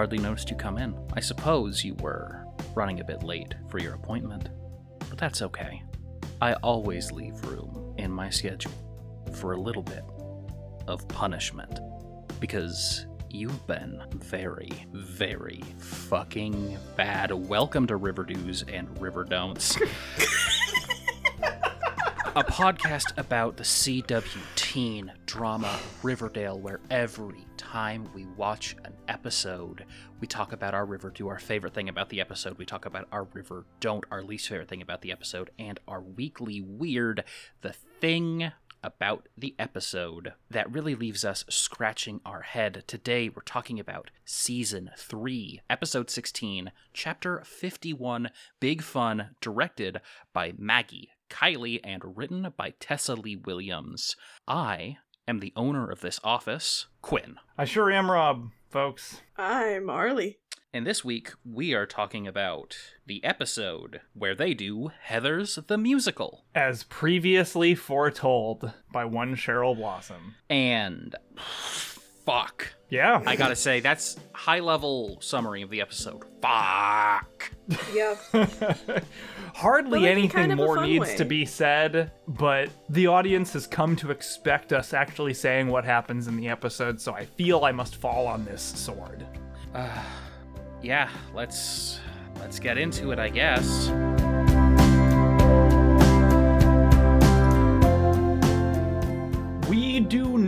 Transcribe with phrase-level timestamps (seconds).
[0.00, 0.96] hardly noticed you come in.
[1.12, 4.48] I suppose you were running a bit late for your appointment,
[5.10, 5.82] but that's okay.
[6.40, 8.72] I always leave room in my schedule
[9.34, 10.02] for a little bit
[10.88, 11.80] of punishment
[12.40, 17.30] because you've been very, very fucking bad.
[17.30, 19.76] Welcome to River Do's and River Don'ts.
[22.34, 29.86] a podcast about the CW teen drama Riverdale, where every time we watch an episode,
[30.18, 32.58] we talk about our River Do, our favorite thing about the episode.
[32.58, 36.00] We talk about our River Don't, our least favorite thing about the episode, and our
[36.00, 37.22] weekly weird,
[37.60, 38.50] the thing
[38.82, 42.82] about the episode that really leaves us scratching our head.
[42.88, 50.00] Today, we're talking about season 3, episode 16, chapter 51, Big Fun, directed
[50.32, 54.16] by Maggie Kiley and written by Tessa Leigh Williams.
[54.48, 57.36] I am the owner of this office, Quinn.
[57.56, 59.22] I sure am Rob, folks.
[59.36, 60.38] I'm Arlie.
[60.72, 66.44] And this week, we are talking about the episode where they do Heathers the Musical.
[66.54, 70.36] As previously foretold by one Cheryl Blossom.
[70.48, 71.16] And
[72.24, 72.68] fuck.
[72.88, 73.22] Yeah.
[73.26, 76.22] I gotta say, that's high level summary of the episode.
[76.42, 77.52] Fuck.
[77.94, 78.16] Yeah.
[79.54, 81.16] Hardly But, anything kind of more needs way.
[81.16, 86.26] to be said, but the audience has come to expect us actually saying what happens
[86.28, 89.26] in the episode, so I feel I must fall on this sword.
[90.82, 92.00] Yeah, let's
[92.38, 93.90] let's get into it, I guess.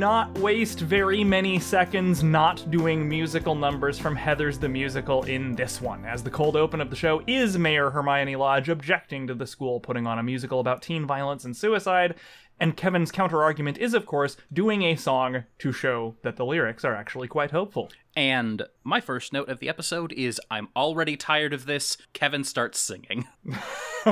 [0.03, 5.81] Not waste very many seconds not doing musical numbers from Heathers the Musical in this
[5.81, 9.47] one, as the cold open of the show is Mayor Hermione Lodge objecting to the
[9.47, 12.17] school putting on a musical about teen violence and suicide,
[12.59, 16.97] and Kevin's counterargument is, of course, doing a song to show that the lyrics are
[16.97, 17.89] actually quite hopeful.
[18.17, 21.97] And my first note of the episode is I'm already tired of this.
[22.13, 23.29] Kevin starts singing.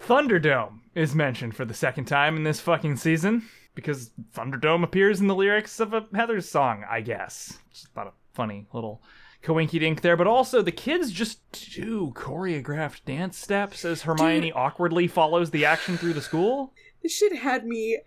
[0.00, 3.42] Thunderdome is mentioned for the second time in this fucking season
[3.74, 7.58] because Thunderdome appears in the lyrics of a Heathers song, I guess.
[7.72, 9.02] Just thought a funny little
[9.42, 11.40] coinky dink there, but also the kids just
[11.74, 14.56] do choreographed dance steps as Hermione Dude.
[14.56, 16.72] awkwardly follows the action through the school.
[17.02, 17.98] this shit had me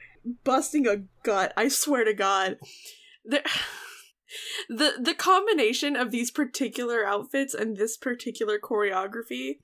[0.43, 1.53] busting a gut.
[1.57, 2.57] I swear to God.
[3.23, 3.41] The,
[4.69, 9.57] the the combination of these particular outfits and this particular choreography.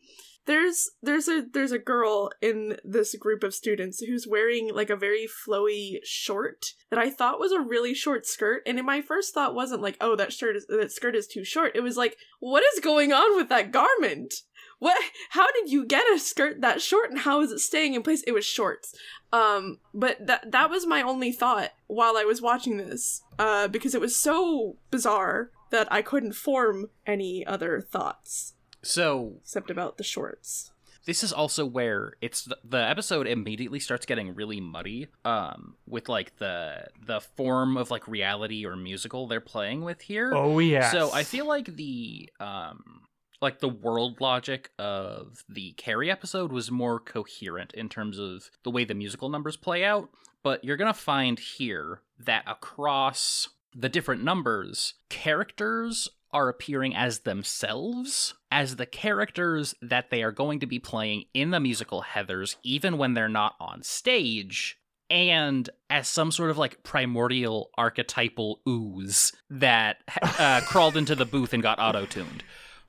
[0.46, 4.96] There's there's a there's a girl in this group of students who's wearing like a
[4.96, 9.34] very flowy short that I thought was a really short skirt and in my first
[9.34, 11.74] thought wasn't like oh that shirt is that skirt is too short.
[11.76, 14.34] It was like what is going on with that garment?
[14.80, 14.98] What
[15.30, 18.24] how did you get a skirt that short and how is it staying in place?
[18.26, 18.96] It was shorts.
[19.32, 23.94] Um but that that was my only thought while i was watching this uh because
[23.94, 28.54] it was so bizarre that i couldn't form any other thoughts
[28.84, 30.72] So, except about the shorts
[31.06, 36.08] this is also where it's the, the episode immediately starts getting really muddy um with
[36.10, 40.32] like the the form of like reality or musical they're playing with here.
[40.34, 40.92] Oh yeah.
[40.92, 43.02] So I feel like the um
[43.42, 48.70] like the world logic of the Carrie episode was more coherent in terms of the
[48.70, 50.10] way the musical numbers play out,
[50.44, 57.22] but you're going to find here that across the different numbers, characters are appearing as
[57.22, 62.58] themselves as the characters that they are going to be playing in the musical Heathers
[62.64, 64.78] even when they're not on stage
[65.10, 71.54] and as some sort of like primordial archetypal ooze that uh, crawled into the booth
[71.54, 72.44] and got auto-tuned.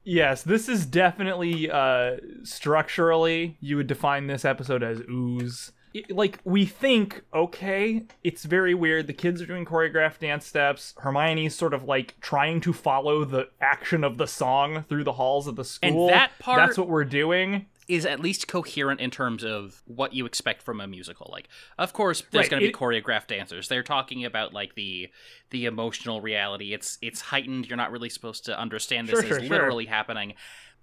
[0.04, 5.72] Yes, this is definitely uh structurally you would define this episode as ooze.
[6.08, 9.06] Like we think, okay, it's very weird.
[9.06, 10.94] The kids are doing choreographed dance steps.
[10.98, 15.46] Hermione's sort of like trying to follow the action of the song through the halls
[15.46, 17.66] of the school And that part- That's what we're doing.
[17.88, 21.28] Is at least coherent in terms of what you expect from a musical.
[21.32, 21.48] Like,
[21.78, 23.66] of course, there's Right, going to be choreographed dancers.
[23.68, 25.10] They're talking about like the
[25.50, 26.72] the emotional reality.
[26.72, 27.66] It's it's heightened.
[27.68, 29.48] You're not really supposed to understand this Sure, as sure, sure.
[29.48, 30.34] literally happening.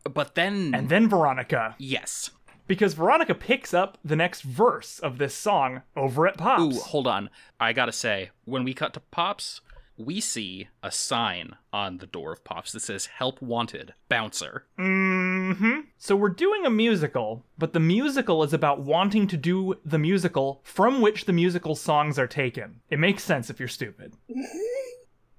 [0.03, 2.29] But then, And then Veronica, yes.
[2.69, 6.61] Because Veronica picks up the next verse of this song over at Pops.
[6.77, 7.29] Ooh, hold on.
[7.59, 9.59] I gotta say, when we cut to Pops,
[9.97, 15.79] we see a sign on the door of Pops that says "Help Wanted, Bouncer." hmm
[15.97, 20.61] So we're doing a musical, but the musical is about wanting to do the musical
[20.63, 22.79] from which the musical songs are taken.
[22.89, 24.13] It makes sense if you're stupid.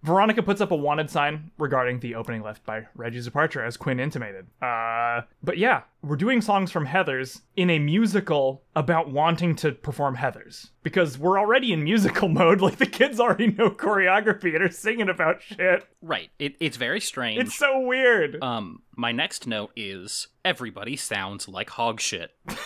[0.03, 4.01] Veronica puts up a wanted sign regarding the opening left by Reggie's departure, as Quinn
[4.01, 4.47] intimated.
[4.63, 10.17] Uh, but yeah, we're doing songs from Heathers in a musical about wanting to perform
[10.17, 12.61] Heathers because we're already in musical mode.
[12.63, 15.85] Like the kids already know choreography and are singing about shit.
[16.01, 16.31] Right.
[16.39, 17.41] It, it's very strange.
[17.41, 18.43] It's so weird.
[18.43, 22.31] um, my next note is everybody sounds like hog shit.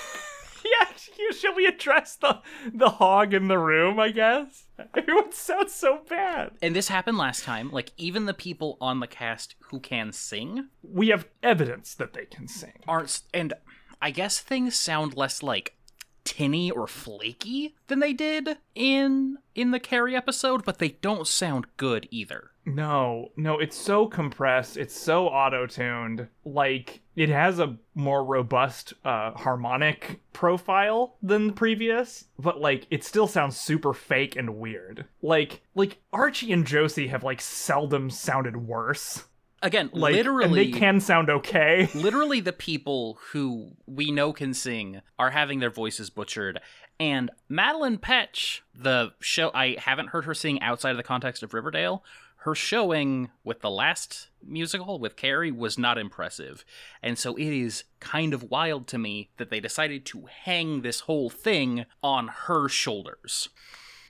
[1.33, 2.41] should we address the
[2.73, 3.99] the hog in the room?
[3.99, 4.65] I guess
[4.97, 6.53] everyone sounds so bad.
[6.63, 7.71] And this happened last time.
[7.71, 12.25] Like even the people on the cast who can sing We have evidence that they
[12.27, 12.81] can sing.
[12.87, 13.55] aren't, and
[14.03, 15.77] I guess things sound less like
[16.25, 21.67] tinny or flaky than they did in in the Carrie episode, but they don't sound
[21.77, 22.51] good either.
[22.67, 24.79] No, no, it's so compressed.
[24.79, 26.29] It's so auto-tuned.
[26.47, 33.05] Like it has a more robust uh, harmonic profile than the previous, but like it
[33.05, 35.07] still sounds super fake and weird.
[35.23, 39.25] Like like Archie and Josie have like seldom sounded worse.
[39.63, 41.89] Again, Like literally, and they can sound okay.
[41.95, 46.61] literally the people who we know can sing are having their voices butchered.
[47.01, 51.55] And Madelaine Petsch, the show I haven't heard her sing outside of the context of
[51.55, 52.05] Riverdale.
[52.45, 56.63] Her showing with the last musical with Carrie was not impressive.
[57.03, 61.01] And so it is kind of wild to me that they decided to hang this
[61.01, 63.49] whole thing on her shoulders.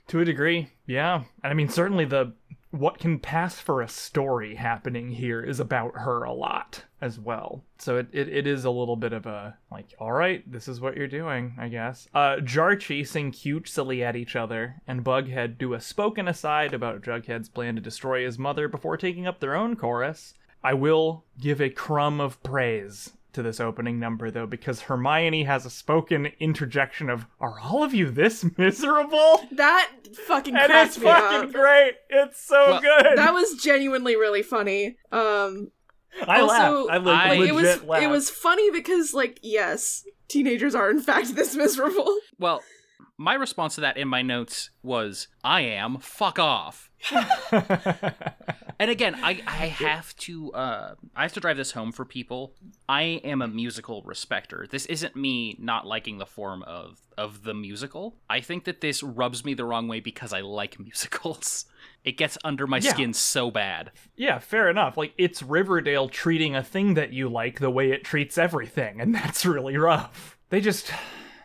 [0.09, 1.23] To a degree, yeah.
[1.43, 2.33] And I mean, certainly the
[2.71, 7.63] what can pass for a story happening here is about her a lot as well.
[7.77, 10.81] So it, it, it is a little bit of a like, all right, this is
[10.81, 12.07] what you're doing, I guess.
[12.13, 17.01] Uh, Jarchi sing cute silly at each other, and Bughead do a spoken aside about
[17.03, 20.33] Jughead's plan to destroy his mother before taking up their own chorus.
[20.63, 25.65] I will give a crumb of praise to this opening number though because Hermione has
[25.65, 29.41] a spoken interjection of are all of you this miserable?
[29.51, 29.91] That
[30.25, 31.53] fucking And it's me fucking up.
[31.53, 31.95] great.
[32.09, 33.17] It's so Well, good.
[33.17, 34.95] That was genuinely really funny.
[35.11, 35.69] Um,
[36.27, 36.89] I also, laughed.
[36.91, 38.03] I, le- I- legit it was laughed.
[38.03, 42.17] it was funny because like yes, teenagers are in fact this miserable.
[42.39, 42.61] Well,
[43.17, 46.89] my response to that in my notes was, I am, fuck off.
[48.79, 52.53] And again, I, I have to uh, I have to drive this home for people.
[52.89, 54.67] I am a musical respecter.
[54.69, 58.17] This isn't me not liking the form of of the musical.
[58.29, 61.65] I think that this rubs me the wrong way because I like musicals.
[62.03, 62.91] It gets under my Yeah.
[62.93, 63.91] skin so bad.
[64.15, 64.95] yeah, fair enough.
[64.95, 69.13] Like it's Riverdale treating a thing that you like the way it treats everything, and
[69.15, 70.37] that's really rough.
[70.49, 70.91] They just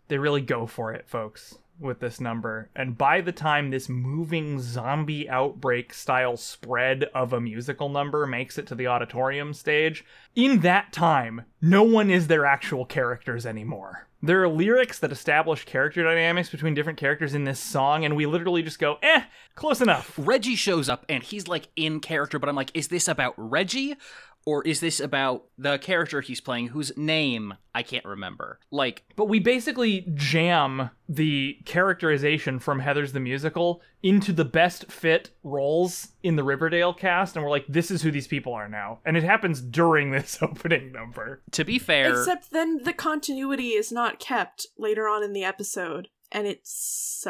[0.09, 2.71] they really go for it, folks, with this number.
[2.75, 8.59] And by the time this moving zombie outbreak style spread of a musical number makes
[8.59, 10.05] it to the auditorium stage,
[10.35, 14.07] in that time, no one is their actual characters anymore.
[14.23, 18.27] There are lyrics that establish character dynamics between different characters in this song, and we
[18.27, 19.23] literally just go, eh,
[19.55, 20.13] close enough.
[20.19, 23.97] Reggie shows up and he's like in character, but I'm like, is this about Reggie?
[24.47, 28.59] Or is this about the character he's playing whose name I can't remember?
[28.71, 35.31] Like, But we basically jam the characterization from Heathers the Musical into the best fit
[35.43, 39.01] roles in the Riverdale cast, and we're like, this is who these people are now.
[39.05, 41.43] And it happens during this opening number.
[41.53, 46.09] to be fair, Except then the continuity is not kept later on in the episode,
[46.33, 47.25] and it sucks.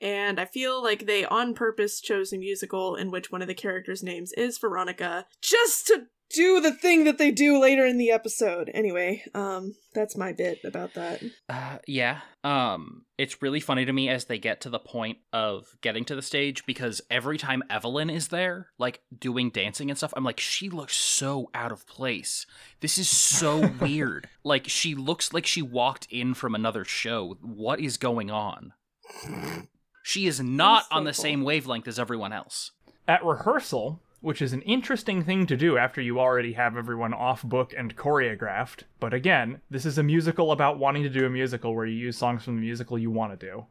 [0.00, 3.54] And I feel like they on purpose chose a musical in which one of the
[3.54, 8.10] characters' names is Veronica just to do the thing that they do later in the
[8.10, 8.70] episode.
[8.72, 11.22] Anyway, um, that's my bit about that.
[11.48, 12.20] Uh, yeah.
[12.44, 16.14] Um, it's really funny to me as they get to the point of getting to
[16.14, 20.40] the stage because every time Evelyn is there, like doing dancing and stuff, I'm like,
[20.40, 22.46] she looks so out of place.
[22.80, 24.28] This is so weird.
[24.44, 27.36] Like, she looks like she walked in from another show.
[27.42, 28.72] What is going on?
[30.02, 31.22] She is not so on the cool.
[31.22, 32.72] same wavelength as everyone else.
[33.06, 37.42] At rehearsal, which is an interesting thing to do after you already have everyone off
[37.42, 38.82] book and choreographed.
[38.98, 42.16] But again, this is a musical about wanting to do a musical where you use
[42.18, 43.66] songs from the musical you want to do.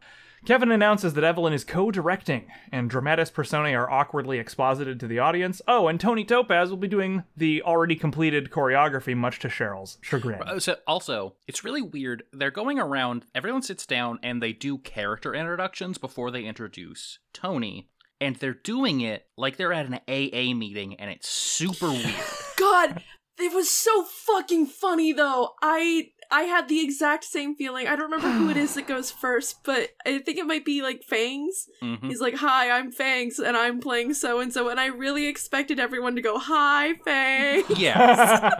[0.45, 5.19] Kevin announces that Evelyn is co directing, and dramatis personae are awkwardly exposited to the
[5.19, 5.61] audience.
[5.67, 10.41] Oh, and Toni Topaz will be doing the already completed choreography, much to Cheryl's chagrin.
[10.41, 12.23] Uh, So also, it's really weird.
[12.31, 17.89] They're going around, everyone sits down and they do character introductions before they introduce Toni.
[18.21, 22.13] And they're doing it like they're at an AA meeting and it's super weird.
[22.57, 23.01] God,
[23.37, 25.51] it was so fucking funny though.
[25.61, 27.87] I I had the exact same feeling.
[27.87, 30.81] I don't remember who it is that goes first, but I think it might be
[30.81, 31.67] like Fangs.
[31.81, 32.03] Mhm.
[32.07, 35.79] He's like, "Hi, I'm Fangs, and I'm playing so and so," and I really expected
[35.79, 38.51] everyone to go, "Hi, Fangs," Yeah.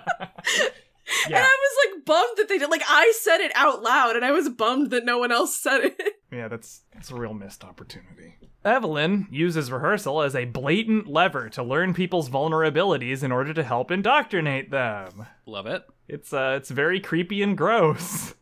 [1.25, 2.69] and I was like bummed that they did.
[2.69, 5.81] Like I said it out loud, and I was bummed that no one else said
[5.83, 6.01] it.
[6.31, 8.35] yeah, that's that's a real missed opportunity.
[8.65, 13.89] Evelyn uses rehearsal as a blatant lever to learn people's vulnerabilities in order to help
[13.89, 15.25] indoctrinate them.
[15.45, 15.83] Love it.
[16.07, 18.35] It's uh it's very creepy and gross.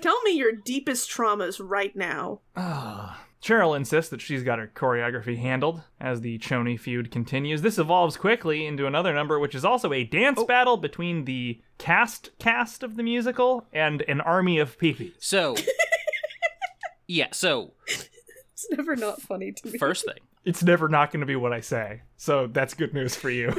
[0.00, 2.40] Tell me your deepest traumas right now.
[3.42, 7.60] Cheryl insists that she's got her choreography handled as the Choni feud continues.
[7.60, 12.30] This evolves quickly into another number, which is also a dance battle between the cast
[12.38, 15.12] cast of the musical and an army of peepees.
[15.18, 15.56] So,
[17.06, 17.28] yeah.
[17.32, 17.72] So
[18.54, 19.78] It's never not funny to me.
[19.78, 23.16] first thing, It's never not going to be what I say, so that's good news
[23.16, 23.52] for you.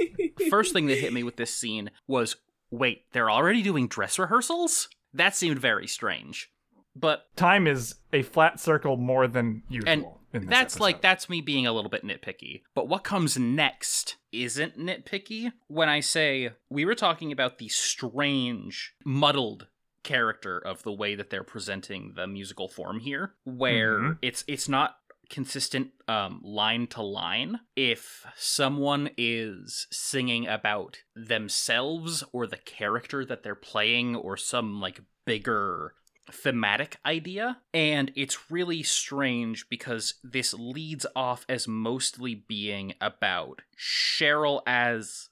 [0.50, 2.36] first thing that hit me with this scene was
[2.70, 4.88] wait, they're already doing dress rehearsals?
[5.12, 6.50] That seemed very strange.
[6.96, 9.90] But Time is a flat circle more than usual.
[9.90, 12.62] and in this that's like that's me being a little bit nitpicky.
[12.74, 15.52] But what comes next isn't nitpicky.
[15.68, 19.66] When I say we were talking about the strange, muddled
[20.02, 24.18] character of the way that they're presenting the musical form here, where Mhm.
[24.22, 24.96] it's it's not
[25.30, 27.60] consistent um, line to line.
[27.76, 35.00] If someone is singing about themselves or the character that they're playing or some like
[35.26, 35.94] bigger
[36.30, 44.60] thematic idea and it's really strange because this leads off as mostly being about Cheryl
[44.66, 45.30] as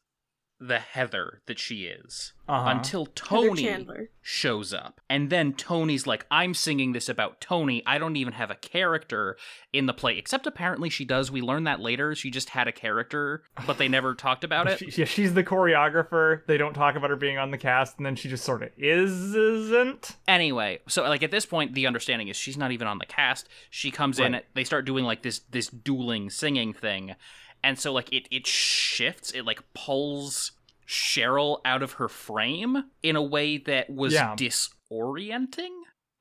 [0.58, 2.70] the Heather that she is Uh-huh.
[2.70, 3.68] until Toni
[4.22, 5.00] shows up.
[5.10, 7.82] And then Toni's like, I'm singing this about Toni.
[7.86, 9.36] I don't even have a character
[9.72, 11.30] in the play, except apparently she does.
[11.30, 12.14] We learn that later.
[12.14, 14.78] She just had a character, but they never talked about it.
[14.78, 16.46] She- yeah, she's the choreographer.
[16.46, 18.70] They don't talk about her being on the cast, and then she just sort of
[18.78, 20.16] is, isn't.
[20.26, 23.48] Anyway, so like at this point, the understanding is she's not even on the cast.
[23.70, 27.14] She comes in, they start doing like this this dueling singing thing,
[27.62, 30.52] and so like it it shifts, it like pulls
[30.86, 34.34] Cheryl out of her frame in a way that was Yeah.
[34.90, 35.70] disorienting.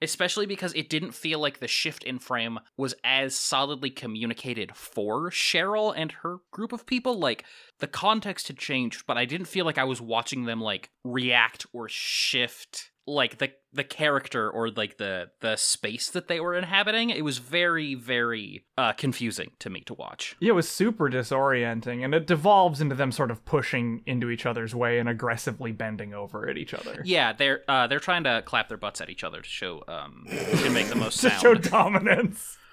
[0.02, 5.32] Especially because it didn't feel like the shift in frame was as solidly communicated for
[5.32, 7.18] Cheryl and her group of people.
[7.18, 7.46] Like,
[7.80, 11.66] the context had changed, but I didn't feel like I was watching them like react
[11.72, 17.10] or shift like the the character or like the the space that they were inhabiting.
[17.12, 20.36] It was very very uh confusing to me to watch.
[20.40, 24.46] Yeah, it was super disorienting, and it devolves into them sort of pushing into each
[24.46, 27.02] other's way and aggressively bending over at each other.
[27.06, 30.26] Yeah, they're uh they're trying to clap their butts at each other to show um
[30.30, 31.42] to make the most to sound.
[31.42, 32.58] show dominance.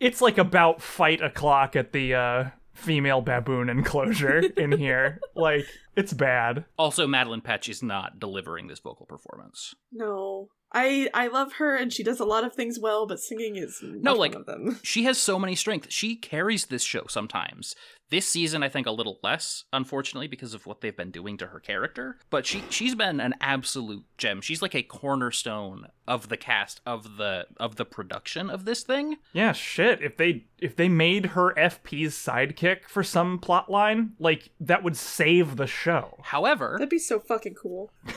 [0.00, 5.20] it's like about fight o'clock at the uh, female baboon enclosure in here.
[5.34, 6.64] Like, it's bad.
[6.78, 9.74] Also, Madelaine Petsch is not delivering this vocal performance.
[9.92, 10.48] No.
[10.74, 13.78] I I love her and she does a lot of things well, but singing is
[13.82, 14.80] No, like- one of them.
[14.82, 15.92] She has so many strengths.
[15.92, 17.74] She carries this show sometimes.
[18.12, 21.46] This season, I think, a little less, unfortunately, because of what they've been doing to
[21.46, 22.18] her character.
[22.28, 24.42] But she she's been an absolute gem.
[24.42, 29.16] She's like a cornerstone of the cast of the of the production of this thing.
[29.32, 30.02] Yeah, shit.
[30.02, 34.98] If they if they made her FP's sidekick for some plot line, like that would
[34.98, 36.18] save the show.
[36.24, 37.92] However, That'd be so fucking cool.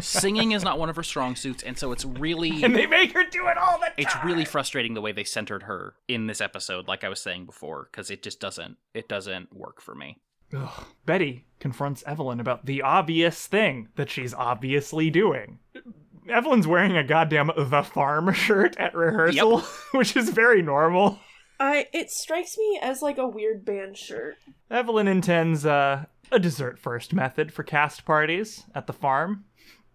[0.00, 3.12] singing is not one of her strong suits, and so it's really And they make
[3.12, 3.94] her do it all the time.
[3.96, 7.44] it's really frustrating the way they centered her in this episode like i was saying
[7.46, 10.18] before because it just doesn't it doesn't work for me
[10.56, 10.84] Ugh.
[11.06, 15.58] Betty confronts Evelyn about the obvious thing that she's obviously doing.
[16.28, 19.60] Evelyn's wearing a goddamn The Farm shirt at rehearsal,
[19.92, 21.18] which is very normal.
[21.58, 24.36] I it strikes me as like a weird band shirt.
[24.70, 29.44] Evelyn intends uh, a dessert first method for cast parties at the farm.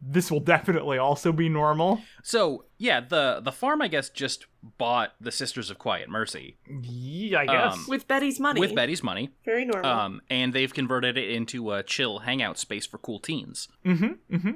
[0.01, 2.01] This will definitely also be normal.
[2.23, 4.45] so yeah the the farm i guess just
[4.77, 7.73] bought the sisters of quiet mercy Yeah, I guess.
[7.73, 8.59] Um, With Betty's money.
[8.61, 9.89] with betty's money Very normal.
[9.91, 14.35] um and they've converted it into a chill hangout space for cool teens Mm-hmm.
[14.35, 14.51] Mm-hmm.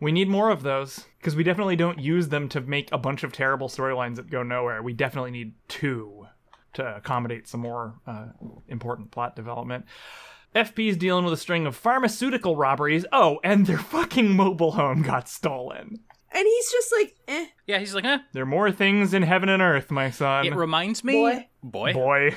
[0.00, 3.24] We need more of those because we definitely don't use them to make a bunch
[3.24, 4.82] of terrible storylines that go nowhere.
[4.82, 6.26] We definitely need two
[6.74, 8.26] to accommodate some more uh,
[8.68, 9.86] important plot development.
[10.54, 13.04] FP's dealing with a string of pharmaceutical robberies.
[13.12, 16.00] Oh, and their fucking mobile home got stolen.
[16.32, 17.46] and he's just like, eh.
[17.66, 18.18] yeah he's like eh.
[18.32, 20.46] There are more things in heaven and earth, my son.
[20.46, 21.48] it reminds me Boy.
[21.62, 22.34] boy Boy.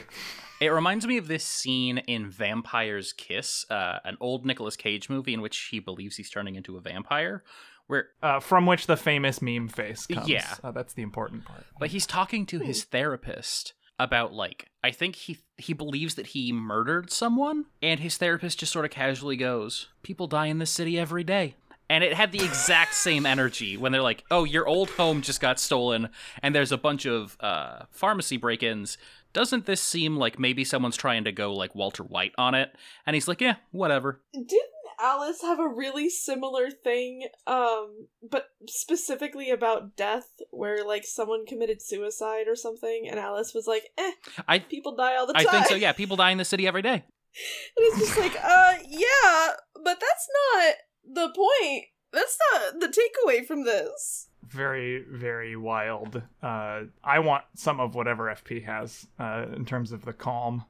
[0.59, 5.35] It reminds me of this scene in Vampire's Kiss, uh, an old Nicolas Cage movie
[5.35, 7.43] in which he believes he's turning into a vampire,
[7.85, 10.27] where Uh, from which the famous meme face comes.
[10.27, 10.55] Yeah.
[10.63, 11.63] Uh, that's the important part.
[11.79, 16.51] but he's talking to his therapist about like I think he he believes that he
[16.51, 20.99] murdered someone, and his therapist just sort of casually goes, "People die in this city
[20.99, 21.55] every day."
[21.89, 25.41] And it had the exact same energy when they're like, "Oh, your old home just
[25.41, 26.09] got stolen,
[26.41, 28.97] and there's a bunch of uh, pharmacy break-ins.
[29.33, 32.75] Doesn't this seem like maybe someone's trying to go like Walter White on it?"
[33.05, 34.51] And he's like, "Yeah, whatever." Didn't
[34.99, 41.81] Alice have a really similar thing, um, but specifically about death, where like someone committed
[41.81, 44.11] suicide or something, and Alice was like, "Eh,
[44.47, 45.75] I people die all the I time." I think so.
[45.75, 46.93] Yeah, people die in the city every day.
[47.77, 50.73] and it's just like, uh, yeah, but that's not
[51.13, 51.85] the point.
[52.11, 54.29] That's not the takeaway from this.
[54.43, 60.05] very very wild uh i want some of whatever fp has uh in terms of
[60.05, 60.63] the calm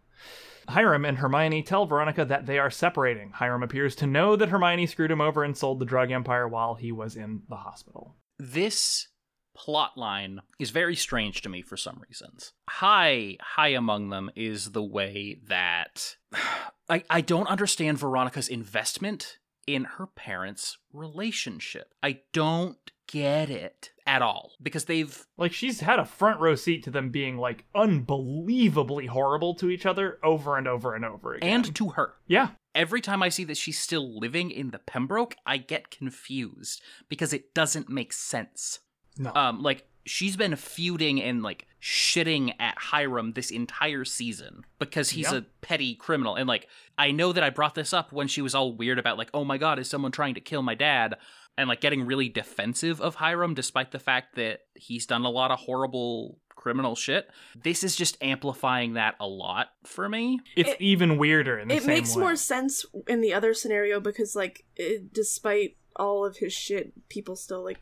[0.69, 4.85] hiram and hermione tell veronica that they are separating hiram appears to know that hermione
[4.85, 9.07] screwed him over and sold the drug empire while he was in the hospital This
[9.57, 12.53] plot line is very strange to me for some reasons.
[12.69, 16.15] High, high among them is the way that
[16.89, 21.93] I, I don't understand Veronica's investment in her parents' relationship.
[22.01, 26.83] I don't get it at all because they've like she's had a front row seat
[26.83, 31.49] to them being like unbelievably horrible to each other over and over and over again
[31.65, 35.35] and to her yeah every time I see that she's still living in the Pembroke,
[35.47, 38.79] I get confused because it doesn't make sense.
[39.17, 45.09] no Um, like she's been feuding and like shitting at Hiram this entire season because
[45.09, 45.39] he's Yeah.
[45.39, 46.35] a petty criminal.
[46.35, 46.67] And like
[46.99, 49.43] I know that I brought this up when she was all weird about like, oh
[49.43, 51.15] my god, is someone trying to kill my dad?
[51.57, 55.49] And like getting really defensive of Hiram despite the fact that he's done a lot
[55.51, 57.29] of horrible criminal shit.
[57.63, 60.39] This is just amplifying that a lot for me.
[60.55, 62.21] it's it- even weirder in the It same makes way.
[62.21, 67.35] more sense in the other scenario because, like, it, despite all of his shit, people
[67.35, 67.79] still like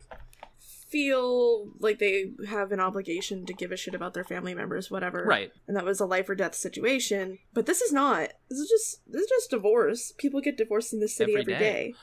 [0.88, 5.24] feel like they have an obligation to give a shit about their family members, whatever.
[5.24, 5.50] Right.
[5.66, 7.38] And that was a life or death situation.
[7.52, 8.30] But this is not.
[8.48, 10.12] This is just this is just divorce.
[10.16, 11.58] People get divorced in this city Every every day.
[11.58, 11.94] day.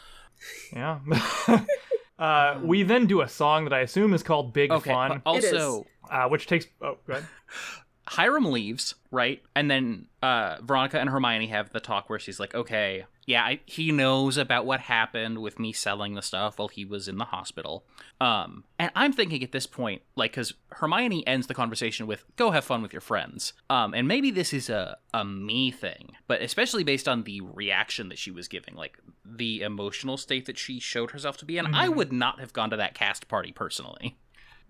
[0.74, 1.00] Yeah.
[2.20, 4.92] uh, we then do a song that I assume is called Big Okay.
[4.92, 6.66] Fun, But also uh, which takes.
[6.82, 7.28] Oh, go ahead.
[8.06, 9.42] Hiram leaves, right?
[9.56, 13.60] And then uh, Veronica and Hermione have the talk where she's like, okay, yeah, I,
[13.66, 17.26] he knows about what happened with me selling the stuff while he was in the
[17.26, 17.86] hospital.
[18.20, 22.52] Um, and I'm thinking at this point, like, because Hermione ends the conversation with, go
[22.52, 23.54] have fun with your friends.
[23.70, 28.10] Um, and maybe this is a, a me thing, but especially based on the reaction
[28.10, 31.68] that she was giving, like the emotional state that she showed herself to be in,
[31.74, 31.96] I Mhm.
[31.96, 34.18] would not have gone to that cast party personally.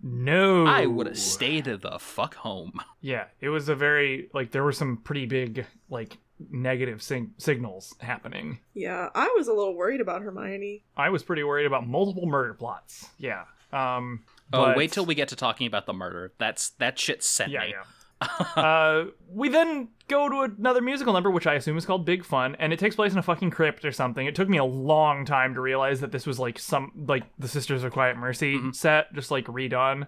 [0.02, 0.66] No.
[0.66, 2.80] I would have stayed the fuck home.
[3.00, 6.18] Yeah, it was a very like there were some pretty big like
[6.50, 8.58] negative sig- signals happening.
[8.74, 10.82] Yeah, I was a little worried about Hermione.
[10.96, 13.08] I was pretty worried about multiple murder plots.
[13.18, 13.44] Yeah.
[13.72, 14.24] Um.
[14.52, 16.32] Oh, wait till we get to talking about the murder.
[16.38, 17.68] That's that shit sent Yeah, me.
[17.70, 17.84] yeah.
[18.56, 22.54] uh, we then go to another musical number, which I assume is called Big Fun,
[22.58, 24.26] and it takes place in a fucking crypt or something.
[24.26, 27.48] It took me a long time to realize that this was like some like the
[27.48, 28.74] Sisters of Quiet Mercy Mhm.
[28.74, 30.06] set, just like redone.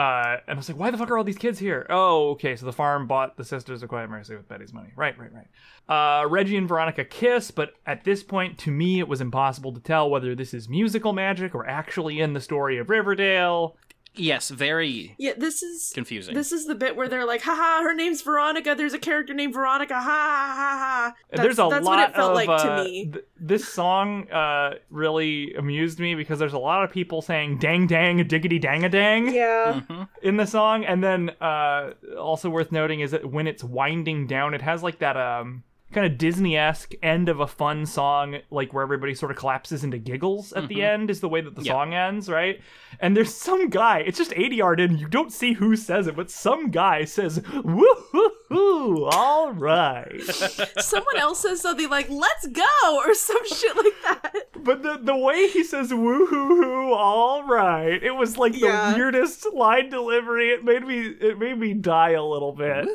[0.00, 1.86] Uh, and I was like, why the fuck are all these kids here?
[1.90, 4.88] Oh, okay, so the farm bought the Sisters of Quiet Mercy with Betty's money.
[4.96, 6.22] Right, right, right.
[6.22, 9.80] Uh, Reggie and Veronica kiss, but at this point, to me, it was impossible to
[9.80, 13.76] tell whether this is musical magic or actually in the story of Riverdale.
[14.16, 16.34] Yes, very Yeah, this is confusing.
[16.34, 18.74] this is the bit where they're like, haha, her name's Veronica.
[18.76, 19.94] There's a character named Veronica.
[19.94, 21.14] Ha ha ha ha.
[21.30, 23.10] That's, there's a that's lot what it felt of like uh, to me.
[23.12, 27.86] th- this song uh, really amused me because there's a lot of people saying "dang
[27.86, 29.80] dang diggity dang a dang" Yeah.
[30.22, 34.54] In the song, and then uh, also worth noting is that when it's winding down,
[34.54, 38.82] it has like that um kind of Disney-esque end of a fun song, like where
[38.82, 40.84] everybody sort of collapses into giggles at the Mhm.
[40.94, 41.10] end.
[41.10, 41.72] Is the way that the Yeah.
[41.72, 42.60] song ends, right?
[43.00, 43.98] And there's some guy.
[44.00, 44.98] It's just 80 yard in.
[44.98, 50.20] You don't see who says it, but some guy says "woo hoo hoo." All right.
[50.78, 54.34] Someone else says something like, let's go, or some shit like that.
[54.62, 58.94] But the the way he says woo hoo hoo, all right, it was like the
[58.96, 60.50] weirdest line delivery.
[60.50, 62.88] It made me it made me die a little bit.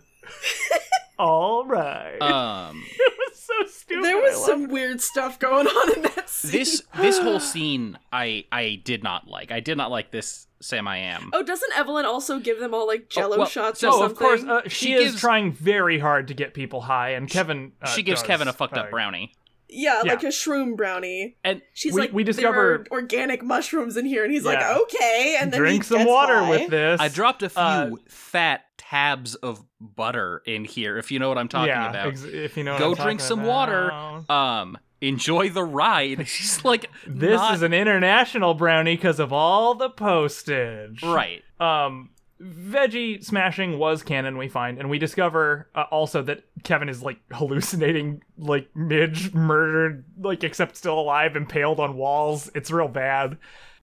[1.19, 1.23] Ooh.
[1.23, 4.03] All right, um, it was so stupid.
[4.03, 6.51] There was loved some weird stuff going on in that scene.
[6.51, 9.51] this this whole scene, I I did not like.
[9.51, 10.47] I did not like this.
[10.61, 11.29] Sam, I am.
[11.33, 14.11] Oh, doesn't Evelyn also give them all like jello well, shots so or Oh, something?
[14.11, 17.29] of course, uh, she, She is gives- trying very hard to get people high, and
[17.29, 17.73] Kevin.
[17.81, 19.33] Uh, she gives does, Kevin a fucked uh, up brownie,
[19.69, 20.11] yeah, yeah.
[20.13, 21.37] like a shroom brownie.
[21.43, 24.51] and She's We- like, we "There discovered- are organic mushrooms in here, and he's Yeah.
[24.51, 26.49] like, okay, and then Drink he some gets water high.
[26.49, 27.01] with this.
[27.01, 30.97] I dropped a few uh, fat tabs of butter in here.
[30.97, 32.07] If you know what I'm talking yeah, about.
[32.07, 33.91] ex- if you know, what Go I'm drink talking some water.
[34.29, 36.27] um, enjoy the ride.
[36.27, 41.01] She's like, This not- is an international brownie because of all the postage.
[41.03, 41.43] right.
[41.59, 42.09] um
[42.45, 47.19] veggie smashing was canon we find and we discover uh, also that kevin is like
[47.31, 52.49] hallucinating like midge murdered like except still alive impaled on walls.
[52.55, 53.37] It's real bad.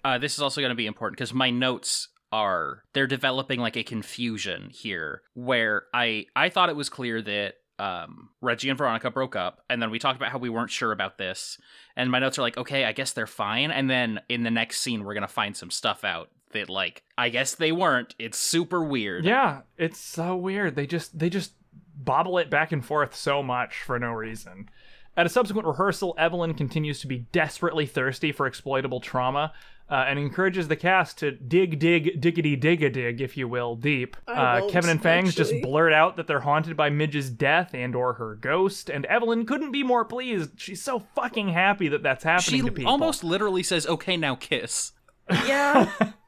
[0.05, 3.77] Uh, this is also going to be important because my notes are they're developing like
[3.77, 9.11] a confusion here where I I thought it was clear that um, Reggie and Veronica
[9.11, 11.59] broke up, and then we talked about how we weren't sure about this.
[11.97, 13.71] And my notes are like, okay, I guess they're fine.
[13.71, 17.29] And then in the next scene, we're gonna find some stuff out that, like, I
[17.29, 18.15] guess they weren't.
[18.19, 19.25] It's super weird.
[19.25, 20.77] Yeah, it's so weird.
[20.77, 21.55] They just they just
[21.95, 24.69] bobble it back and forth so much for no reason.
[25.17, 29.53] At a subsequent rehearsal, Evelyn continues to be desperately thirsty for exploitable trauma.
[29.93, 33.77] Uh, and encourages the cast to dig, dig, diggity, dig a dig, if you will,
[33.77, 34.17] deep.
[34.27, 38.35] Uh, Kevin and Fangs just blurt out that they're haunted by Midge's death and/or her
[38.37, 40.53] ghost, and Evelyn couldn't be more pleased.
[40.59, 42.91] She's so fucking happy that that's happening She to people.
[42.91, 44.93] almost literally says, "Okay, now kiss."
[45.31, 45.91] Yeah.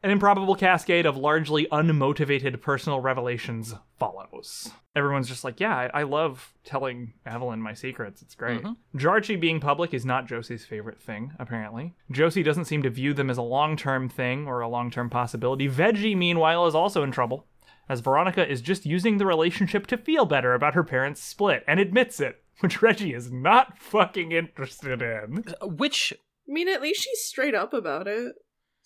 [0.00, 4.70] An improbable cascade of largely unmotivated personal revelations follows.
[4.94, 8.22] Everyone's just like, yeah, I, I love telling Evelyn my secrets.
[8.22, 8.62] It's great.
[8.62, 8.98] Mm-hmm.
[8.98, 11.94] Jarchi being public is not Josie's favorite thing, apparently.
[12.12, 15.10] Josie doesn't seem to view them as a long term thing or a long term
[15.10, 15.68] possibility.
[15.68, 17.46] Veggie, meanwhile, is also in trouble,
[17.88, 21.80] as Veronica is just using the relationship to feel better about her parents' split and
[21.80, 25.42] admits it, which Reggie is not fucking interested in.
[25.60, 26.12] Which
[26.48, 28.34] I mean, at least she's straight up about it.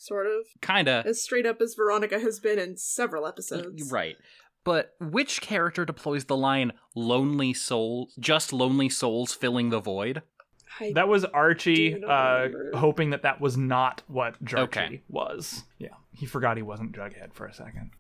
[0.03, 0.47] Sort of.
[0.61, 3.91] kinda As straight up as Veronica has been in several episodes.
[3.93, 4.17] right.
[4.65, 8.15] But which character deploys the line "lonely souls"?
[8.19, 10.23] Just lonely souls filling the void.
[10.81, 15.03] I, That was Archie uh, hoping that that was not what Jarchi Okay.
[15.09, 15.65] was.
[15.79, 17.91] Yeah, he forgot he wasn't Jughead for a second.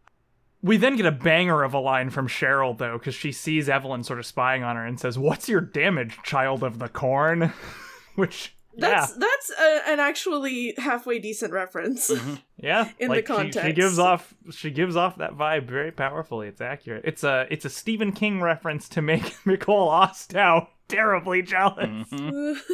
[0.63, 4.05] We then get a banger of a line from Cheryl, though, because she sees Evelyn
[4.05, 7.53] sort of spying on her and says, What's your damage, child of the corn?
[8.15, 12.11] Which, that's that's a, an actually halfway decent reference.
[12.11, 12.35] Mm-hmm.
[12.57, 12.89] yeah, yeah.
[12.99, 13.77] in the like, she- She, context.
[13.77, 16.49] gives off she gives off that vibe very powerfully.
[16.49, 17.05] It's accurate.
[17.05, 22.09] It's a it's a Stephen King reference to make Nicole Ostow terribly jealous.
[22.11, 22.57] Mhm.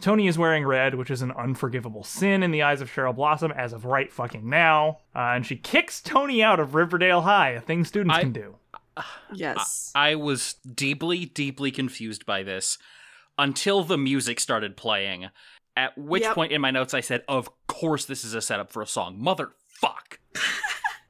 [0.00, 3.52] Toni is wearing red, which is an unforgivable sin in the eyes of Cheryl Blossom
[3.52, 5.00] as of right fucking now.
[5.14, 8.56] Uh, and she kicks Toni out of Riverdale High, a thing students I- can do.
[9.34, 9.92] yes.
[9.94, 12.78] I was deeply, deeply confused by this
[13.38, 15.28] until the music started playing.
[15.74, 16.34] At which Yep.
[16.34, 19.18] point in my notes I said, "Of course, this is a setup for a song."
[19.18, 20.18] Motherfuck.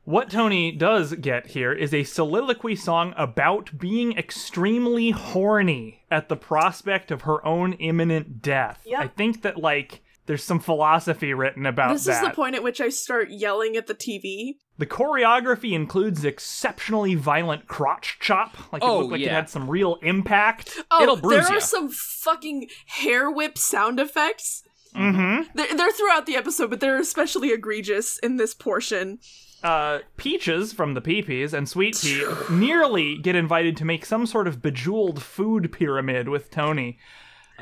[0.04, 6.34] What Toni does get here is a soliloquy song about being extremely horny at the
[6.34, 8.80] prospect of her own imminent death.
[8.84, 9.00] Yep.
[9.00, 12.22] I think that, like, there's some philosophy written about this that.
[12.22, 14.56] is the point at which I start yelling at the TV.
[14.78, 18.56] The choreography includes exceptionally violent crotch chop.
[18.72, 20.78] Like, it Oh, looked like it had some real impact.
[20.90, 21.58] Oh, It'll bruise there ya.
[21.58, 24.62] are some fucking hair whip sound effects.
[24.96, 25.50] Mm-hmm.
[25.54, 29.18] They're, they're throughout the episode, but they're especially egregious in this portion.
[29.62, 34.46] uh, Peaches from the Peepees and Sweet Pea nearly get invited to make some sort
[34.48, 36.98] of bejeweled food pyramid with Toni.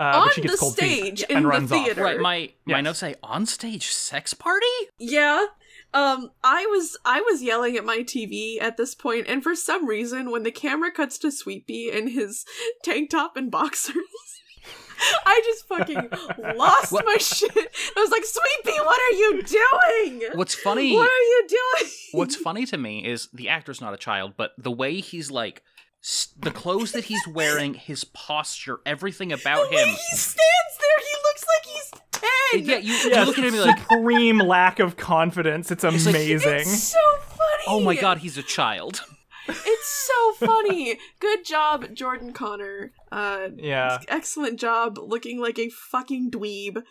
[0.00, 1.84] Uh, On she gets the cold feet stage and in the runs off.
[1.84, 2.02] theater.
[2.04, 2.18] Right.
[2.20, 2.84] My my Yes.
[2.84, 4.66] notes say on stage sex party.
[4.98, 5.46] Yeah.
[5.92, 9.86] Um, I was I was yelling at my TV at this point, and for some
[9.86, 12.44] reason, when the camera cuts to Sweet Pea in his
[12.84, 13.96] tank top and boxers,
[15.26, 16.08] I just fucking
[16.56, 17.50] lost What- my shit.
[17.56, 20.30] I was like, Sweet Pea, what are you doing?
[20.34, 20.94] What's funny?
[20.94, 21.90] What are you doing?
[22.12, 25.62] What's funny to me is the actor's not a child, but the way he's like,
[25.78, 25.79] s-
[26.38, 29.88] the clothes that he's wearing, his posture, everything about the way him.
[29.88, 30.38] he stands
[30.78, 32.64] there, he looks like he's ten.
[32.68, 35.70] Yeah, you, you Yes, look at him and you're like, supreme lack of confidence.
[35.70, 36.38] It's amazing.
[36.60, 37.64] It's so funny.
[37.68, 39.02] oh my god, he's a child.
[39.48, 40.96] It's so funny.
[41.18, 42.92] Good job, Jordan Connor.
[43.10, 46.82] Uh, yeah, excellent job looking like a fucking dweeb.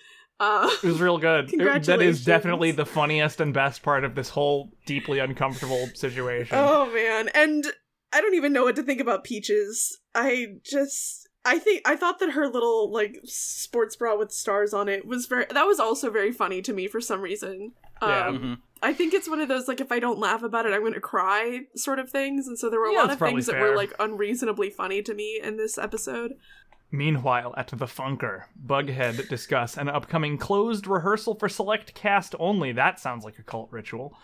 [0.42, 1.54] Uh, it was real good.
[1.54, 6.58] It- that is definitely the funniest and best part of this whole deeply uncomfortable situation.
[6.60, 7.66] oh man, and
[8.12, 10.00] I don't even know what to think about Peaches.
[10.16, 14.90] I just I think I thought that her little like sports bra with stars on
[14.90, 17.74] it was very that was also very funny to me for some reason.
[18.02, 18.28] Yeah.
[18.28, 18.58] Um, Mhm.
[18.82, 20.94] I think it's one of those like if I don't laugh about it, I'm going
[20.94, 23.60] to cry sort of things, and so there were a Yeah, lot of things that
[23.60, 26.36] were like unreasonably funny to me in this episode.
[26.92, 32.72] Meanwhile, at the Bunker, Bughead discuss an upcoming closed rehearsal for select cast only.
[32.72, 34.18] That sounds like a cult ritual.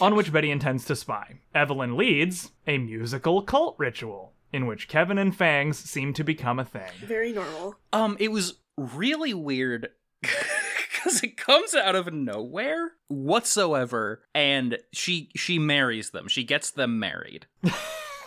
[0.00, 1.40] On which Betty intends to spy.
[1.54, 6.64] Evelyn leads a musical cult ritual, in which Kevin and Fangs seem to become a
[6.64, 6.90] thing.
[7.04, 7.76] Very normal.
[7.92, 9.88] Um, it was really weird
[10.22, 16.28] because it comes out of nowhere whatsoever, and she she marries them.
[16.28, 17.46] She gets them married.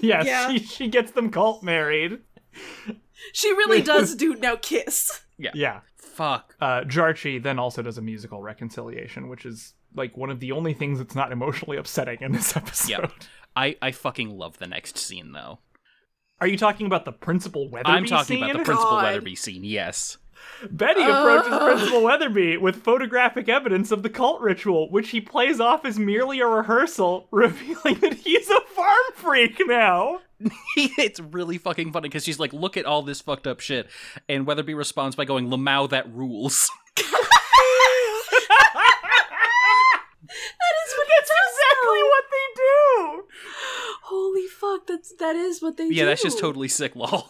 [0.01, 0.49] Yes, Yeah.
[0.49, 2.19] she, she gets them cult married.
[3.33, 5.19] She really does do now kiss.
[5.37, 5.51] Yeah.
[5.53, 5.81] Yeah.
[6.19, 6.53] Fuck.
[6.59, 10.73] Uh, Jarchi then also does a musical reconciliation, which is like one of the only
[10.73, 12.89] things that's not emotionally upsetting in this episode.
[12.89, 13.11] Yep.
[13.55, 15.59] I I fucking love the next scene though.
[16.41, 17.97] Are you talking about the principal Weatherby scene?
[17.97, 18.43] I'm talking scene?
[18.43, 19.03] about the principal God.
[19.05, 19.63] Weatherby scene.
[19.63, 20.17] Yes.
[20.69, 21.65] Betty approaches Uh.
[21.65, 26.39] Principal Weatherby with photographic evidence of the cult ritual, which he plays off as merely
[26.39, 30.19] a rehearsal, revealing that he's a farm freak now.
[30.77, 33.87] it's really fucking funny because she's like, look at all this fucked up shit.
[34.27, 36.69] And Weatherby responds by going, Lamau, that rules.
[40.21, 43.23] That is what That's exactly what they do.
[44.03, 45.93] Holy fuck, that's that is what they do.
[45.95, 47.29] yeah, that's just totally sick, lol.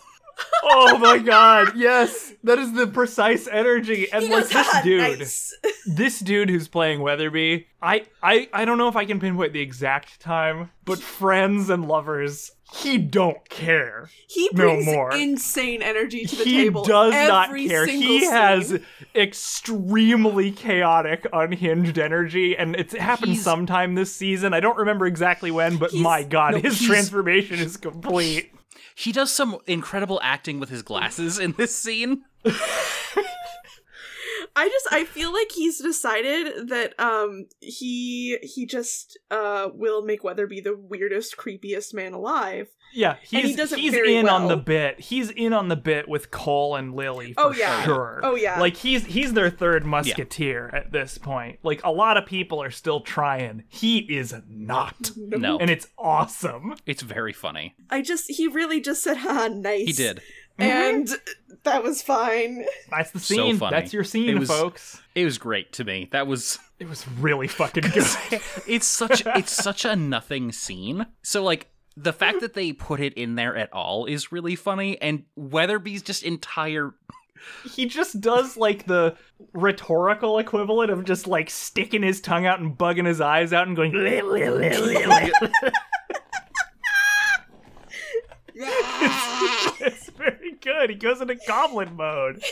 [0.63, 2.33] Oh my god, yes.
[2.43, 4.07] That is the precise energy.
[4.13, 5.55] And He like this "Ah, dude, nice."
[5.87, 9.61] this dude who's playing Weatherby, I, I I don't know if I can pinpoint the
[9.61, 14.09] exact time, but friends and lovers, he don't care.
[14.27, 15.11] He No brings more.
[15.15, 16.51] insane energy to the table.
[16.51, 16.83] he table.
[16.85, 17.85] does not care.
[17.87, 18.79] He has
[19.15, 24.53] extremely chaotic, unhinged energy, and it's happened He's- sometime this season.
[24.53, 28.51] I don't remember exactly when, but my god, no, his transformation is complete.
[28.99, 32.25] He does some incredible acting with his glasses in this scene.
[34.55, 40.25] I just I feel like he's decided that um he he just uh will make
[40.25, 42.67] Weatherby the weirdest, creepiest man alive.
[42.93, 44.99] Yeah, he's he does he's very in on the bit.
[44.99, 47.83] He's in on the bit with Cole and Lili oh, for Oh, yeah.
[47.83, 48.19] sure.
[48.23, 48.59] Oh, yeah.
[48.59, 51.59] Like he's he's their third musketeer at this point.
[51.63, 53.63] Like a lot of people are still trying.
[53.67, 55.11] He is not.
[55.15, 55.57] No.
[55.59, 56.75] And it's awesome.
[56.85, 57.75] It's very funny.
[57.89, 60.21] I just he really just said, "Ha, nice." He did.
[60.57, 61.09] and
[61.63, 62.65] that was fine.
[62.89, 63.57] That's the So scene.
[63.57, 63.75] funny.
[63.77, 65.01] That's your scene, It was- folks.
[65.15, 66.09] It was great to me.
[66.11, 68.05] That was It was really fucking good.
[68.67, 71.05] it's such it's such a nothing scene.
[71.23, 75.01] So like the fact that they put it in there at all is really funny
[75.01, 76.93] and Weatherby's just entire
[77.73, 79.15] he just does like the
[79.53, 83.75] rhetorical equivalent of just like sticking his tongue out and bugging his eyes out and
[83.75, 83.91] going
[88.61, 90.89] it's, it's very good.
[90.89, 92.43] He goes into goblin mode.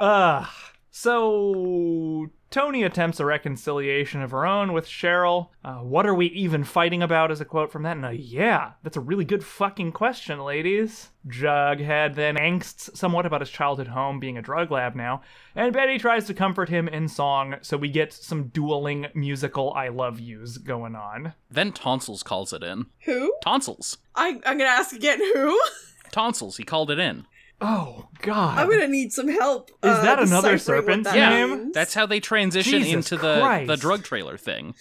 [0.00, 0.44] Uh,
[0.90, 5.48] so Toni attempts a reconciliation of her own with Cheryl.
[5.64, 7.30] Uh, what are we even fighting about?
[7.30, 7.96] Is a quote from that.
[7.96, 11.08] And uh, yeah, that's a really good fucking question, ladies.
[11.26, 15.22] Jughead then angsts somewhat about his childhood home being a drug lab now,
[15.54, 17.56] and Betty tries to comfort him in song.
[17.62, 21.32] So we get some dueling musical "I love yous" going on.
[21.50, 22.86] then Tonsils calls it in.
[23.06, 23.34] Who?
[23.42, 23.96] Tonsils.
[24.14, 25.18] I I'm gonna ask again.
[25.18, 25.58] Who?
[26.12, 27.24] Tonsils, he called it in.
[27.62, 28.58] Oh God!
[28.58, 29.70] I'm gonna need some help.
[29.70, 30.60] Is uh, that another deciphering what
[31.04, 31.74] serpent's that Yeah, means.
[31.74, 33.68] That's how they transition Jesus into the Christ.
[33.68, 34.74] the drug trailer thing.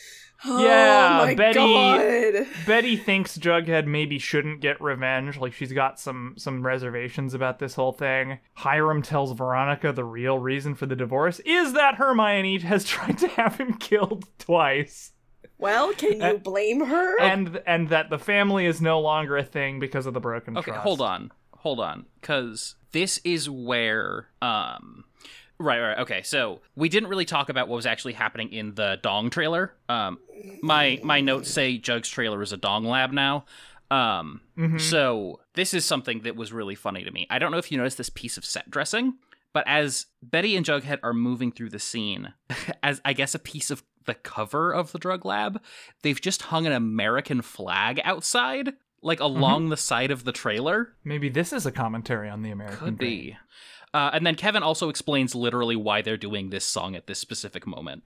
[0.43, 2.47] Oh Yeah, my Betty- God.
[2.65, 5.37] Betty thinks Jughead maybe shouldn't get revenge.
[5.37, 8.39] Like she's got some some reservations about this whole thing.
[8.55, 13.27] Hiram tells Veronica the real reason for the divorce is that Hermione has tried to
[13.27, 15.11] have him killed twice.
[15.59, 17.19] Well, can you blame her?
[17.21, 20.71] And and that the family is no longer a thing because of the broken Okay,
[20.71, 20.81] trust.
[20.83, 21.31] hold on.
[21.61, 22.05] Hold on.
[22.21, 25.05] Cause this is where um
[25.59, 25.99] Right, right.
[25.99, 29.75] Okay, so we didn't really talk about what was actually happening in the Dong trailer.
[29.87, 30.17] Um,
[30.63, 33.45] my my notes say Jug's trailer is a Dong lab now.
[33.91, 34.81] Um, Mhm.
[34.81, 37.27] so this is something that was really funny to me.
[37.29, 39.15] I don't know if you noticed this piece of set dressing,
[39.53, 42.33] but as Betty and Jughead are moving through the scene,
[42.81, 45.61] as I guess a piece of the cover of the drug lab,
[46.01, 50.93] they've just hung an American flag outside, like along the side of the trailer.
[51.03, 53.09] Maybe this is a commentary on the American Could dream.
[53.09, 53.37] be.
[53.93, 57.67] Uh, and then Kevin also explains literally why they're doing this song at this specific
[57.67, 58.03] moment.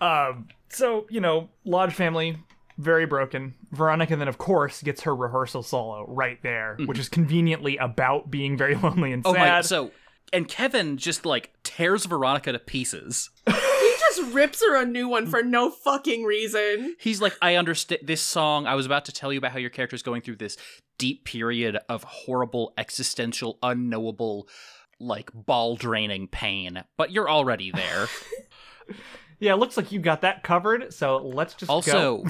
[0.00, 2.38] Um, so you know, Lodge family
[2.78, 3.54] very broken.
[3.72, 8.56] Veronica then, of course, gets her rehearsal solo right there, which is conveniently about being
[8.56, 9.40] very lonely and Oh sad.
[9.40, 9.60] my!
[9.62, 9.90] So,
[10.32, 13.30] and Kevin just like tears Veronica to pieces.
[14.18, 16.96] he just rips her a new one for no fucking reason.
[16.98, 18.66] He's like, I understand this song.
[18.66, 20.56] I was about to tell you about how your character is going through this
[20.98, 24.48] deep period of horrible, existential, unknowable,
[25.00, 28.08] like ball draining pain, but you're already there.
[29.38, 30.92] yeah, it looks like you got that covered.
[30.92, 31.74] So let's just go.
[31.74, 32.24] also,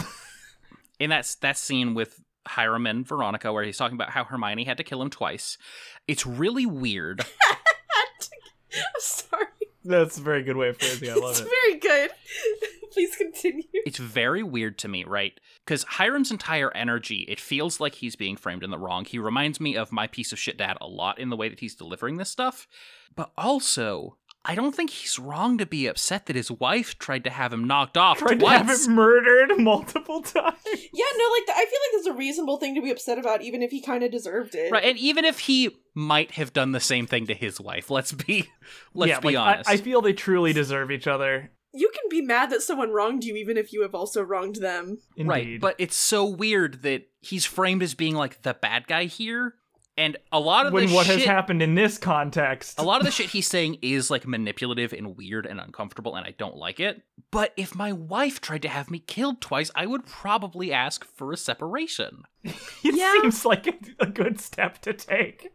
[1.01, 4.77] in that that scene with Hiram and Veronica, where he's talking about how Hermione had
[4.77, 5.59] to kill him twice,
[6.07, 7.25] it's really weird.
[8.73, 9.47] I'm sorry.
[9.89, 11.09] That's a very good way of phrasing.
[11.09, 11.13] it.
[11.13, 11.49] I love it's it.
[11.49, 12.11] very good.
[12.93, 13.63] Please continue.
[13.73, 15.39] it's very weird to me, right?
[15.65, 19.05] Because Hiram's entire energy, it feels like he's being framed in the wrong.
[19.05, 21.61] He reminds me of my piece of shit dad a lot in the way that
[21.61, 22.67] he's delivering this stuff.
[23.15, 24.17] But also,
[24.49, 27.65] I don't think he's wrong to be upset that his wife tried to have him
[27.65, 30.57] knocked off Tried to have him murdered multiple times.
[30.65, 33.63] Yeah, no, like I feel like that's a reasonable thing to be upset about, even
[33.63, 34.73] if he kind of deserved it.
[34.73, 38.13] Right, and even if he might have done the same thing to his wife, let's
[38.13, 38.49] be
[38.95, 39.71] let's yeah, be like, I- honest.
[39.71, 41.51] I, feel they truly deserve each other.
[41.75, 44.97] You can be mad that someone wronged you, even if you have also wronged them.
[45.19, 45.29] Indeed.
[45.29, 49.57] Right, but it's so weird that he's framed as being like the bad guy here,
[49.99, 52.79] And a lot of when the what shit, has happened in this context.
[52.79, 56.25] a lot of the shit he's saying is like manipulative and weird and uncomfortable, and
[56.27, 57.03] I don't like it.
[57.31, 61.33] But if my wife tried to have me killed twice, I would probably ask for
[61.33, 62.23] a separation.
[62.45, 63.13] it Yeah.
[63.21, 65.53] seems like a, a good step to take.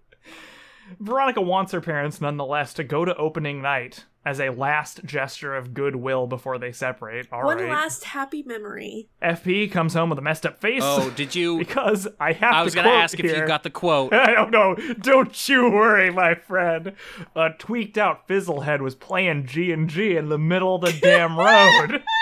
[0.99, 5.73] Veronica wants her parents, nonetheless, to go to opening night as a last gesture of
[5.73, 7.27] goodwill before they separate.
[7.31, 7.57] All right.
[7.57, 9.09] One last happy memory.
[9.21, 10.81] FP comes home with a messed up face.
[10.83, 11.57] Oh, did you?
[11.59, 14.13] because I have I was to gonna quote ask if you got the quote.
[14.13, 14.75] I don't know.
[15.01, 16.93] Don't you worry, my friend.
[17.35, 21.37] A tweaked out fizzlehead was playing G and G in the middle of the damn
[21.37, 22.03] road.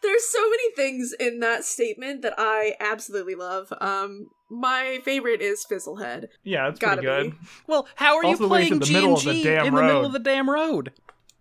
[0.00, 3.72] There's so many things in that statement that I absolutely love.
[3.80, 6.28] Um, my favorite is Fizzlehead.
[6.44, 7.30] Yeah, it's Gotta pretty good.
[7.32, 7.46] be.
[7.66, 10.48] Well, how are Also you playing G and G in the middle of the damn
[10.48, 10.92] road?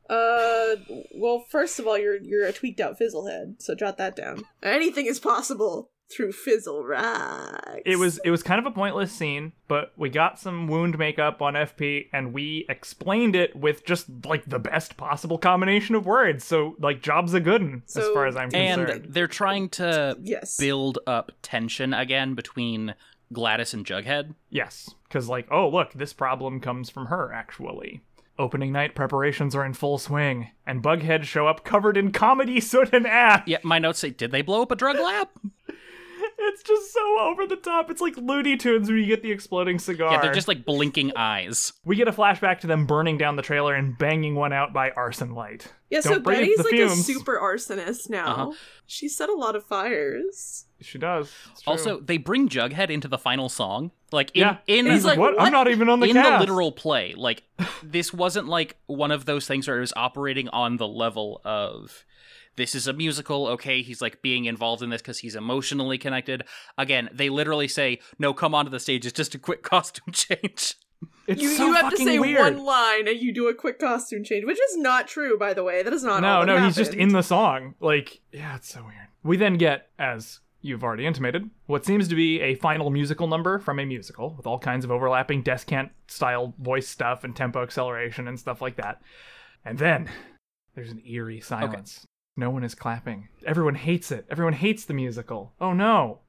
[0.09, 0.75] Uh,
[1.15, 4.43] well, first of all, you're you're a tweaked out Fizzlehead, so jot that down.
[4.63, 7.81] Anything is possible through Fizzle Rocks.
[7.85, 11.41] It was it was kind of a pointless scene, but we got some wound makeup
[11.41, 16.45] on FP and we explained it with just like the best possible combination of words.
[16.45, 19.07] So like job's a good one as far as I'm And concerned.
[19.09, 20.55] they're trying to yes.
[20.57, 22.95] build up tension again between
[23.33, 24.33] Gladys and Jughead.
[24.49, 27.99] Yes, because like, oh look, this problem comes from her actually.
[28.39, 32.93] Opening night preparations are in full swing, and Bughead show up covered in comedy soot
[32.93, 33.43] and ash.
[33.47, 35.29] Yeah, my notes say, did they blow up a drug lab?
[36.39, 37.89] It's just so over the top.
[37.89, 40.11] It's like Looney Tunes when you get the exploding cigar.
[40.13, 41.73] Yeah, they're just like blinking eyes.
[41.83, 44.91] We get a flashback to them burning down the trailer and banging one out by
[44.91, 45.67] arson light.
[45.89, 46.99] yeah, so Don't breathe Betty's like fumes.
[46.99, 48.27] a super arsonist now.
[48.27, 48.51] Uh-huh.
[48.85, 50.65] She set a lot of fires.
[50.81, 51.33] She does.
[51.65, 53.91] Also, they bring Jughead into the final song.
[54.11, 55.35] Like in yeah, in he's like, like, what?
[55.35, 55.45] what?
[55.45, 56.31] I'm not even on the in cast.
[56.31, 57.13] the literal play.
[57.15, 57.43] Like
[57.83, 62.05] this wasn't like one of those things where it was operating on the level of
[62.55, 63.47] this is a musical.
[63.47, 66.43] Okay, he's like being involved in this because he's emotionally connected.
[66.77, 69.05] Again, they literally say, "No, come onto the stage.
[69.05, 70.75] It's just a quick costume change."
[71.27, 72.55] It's You, so you have to say weird.
[72.55, 75.63] one line and you do a quick costume change, which is not true, by the
[75.63, 75.83] way.
[75.83, 77.75] That is not all no, that no, he's just in the song.
[77.79, 79.07] Like, yeah, it's so weird.
[79.23, 83.57] We then get, as you've already intimated, what seems to be a final musical number
[83.59, 88.27] from a musical with all kinds of overlapping descant style voice stuff and tempo acceleration
[88.27, 89.01] and stuff like that.
[89.65, 90.09] And then
[90.75, 92.05] there's an eerie silence.
[92.35, 93.29] No one is clapping.
[93.45, 94.27] Everyone hates it.
[94.29, 95.53] Everyone hates the musical.
[95.59, 96.19] Oh no.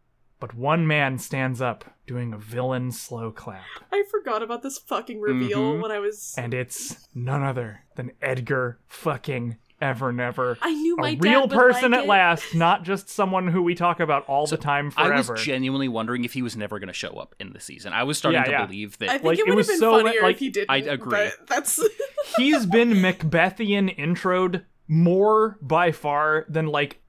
[0.40, 3.64] But one man stands up doing a villain slow clap.
[3.92, 5.82] I forgot about this fucking reveal Mhm.
[5.82, 6.34] when I was.
[6.38, 11.50] And it's none other than Edgar fucking Evernever I knew my a dad real would
[11.50, 12.08] person like at it.
[12.08, 15.12] last, not just someone who we talk about all the time forever.
[15.14, 17.92] I was genuinely wondering if he was never going to show up in the season.
[17.92, 18.66] I was starting Yeah, to yeah.
[18.66, 20.50] believe I think Like, it it would was have been so, funnier like- if he
[20.50, 20.70] didn't.
[20.70, 21.10] I'd agree.
[21.38, 21.80] But that's
[22.36, 27.00] He's been Macbethian introed more by far than like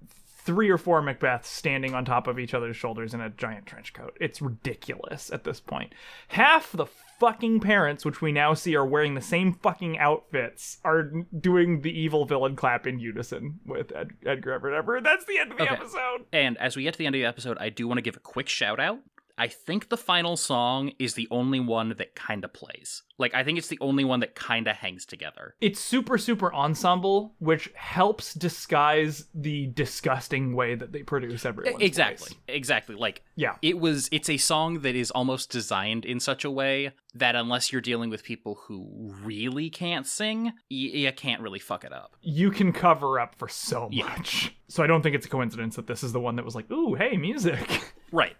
[0.50, 3.94] three or four Macbeths standing on top of each other's shoulders in a giant trench
[3.94, 4.18] coat.
[4.20, 5.94] It's ridiculous at this point.
[6.30, 6.88] Half the
[7.20, 11.92] fucking parents, which we now see are wearing the same fucking outfits, are doing the
[11.92, 15.04] evil villain clap in unison with Ed- Edgar Evernever.
[15.04, 15.76] That's the end of the Okay.
[15.76, 16.26] episode.
[16.34, 18.16] And as we get to the end of the episode, I do want to give
[18.16, 19.00] a quick shout out.
[19.39, 23.02] I think the final song is the only one that kind of plays.
[23.17, 25.56] Like, I think it's the only one that kind of hangs together.
[25.62, 32.30] it's super super ensemble which helps disguise the disgusting way that they produce everyone's exactly.
[32.30, 32.38] voice.
[32.47, 32.95] Exactly.
[32.95, 36.91] Like, yeah it was, it's a song that is almost designed in such a way
[37.15, 41.84] that unless you're dealing with people who really can't sing, y- you can't really fuck
[41.84, 42.15] it up.
[42.21, 44.06] you can cover up for so Yeah.
[44.06, 46.56] much so i don't think it's a coincidence that this is the one that was
[46.56, 47.67] like ooh hey music
[48.12, 48.36] Right.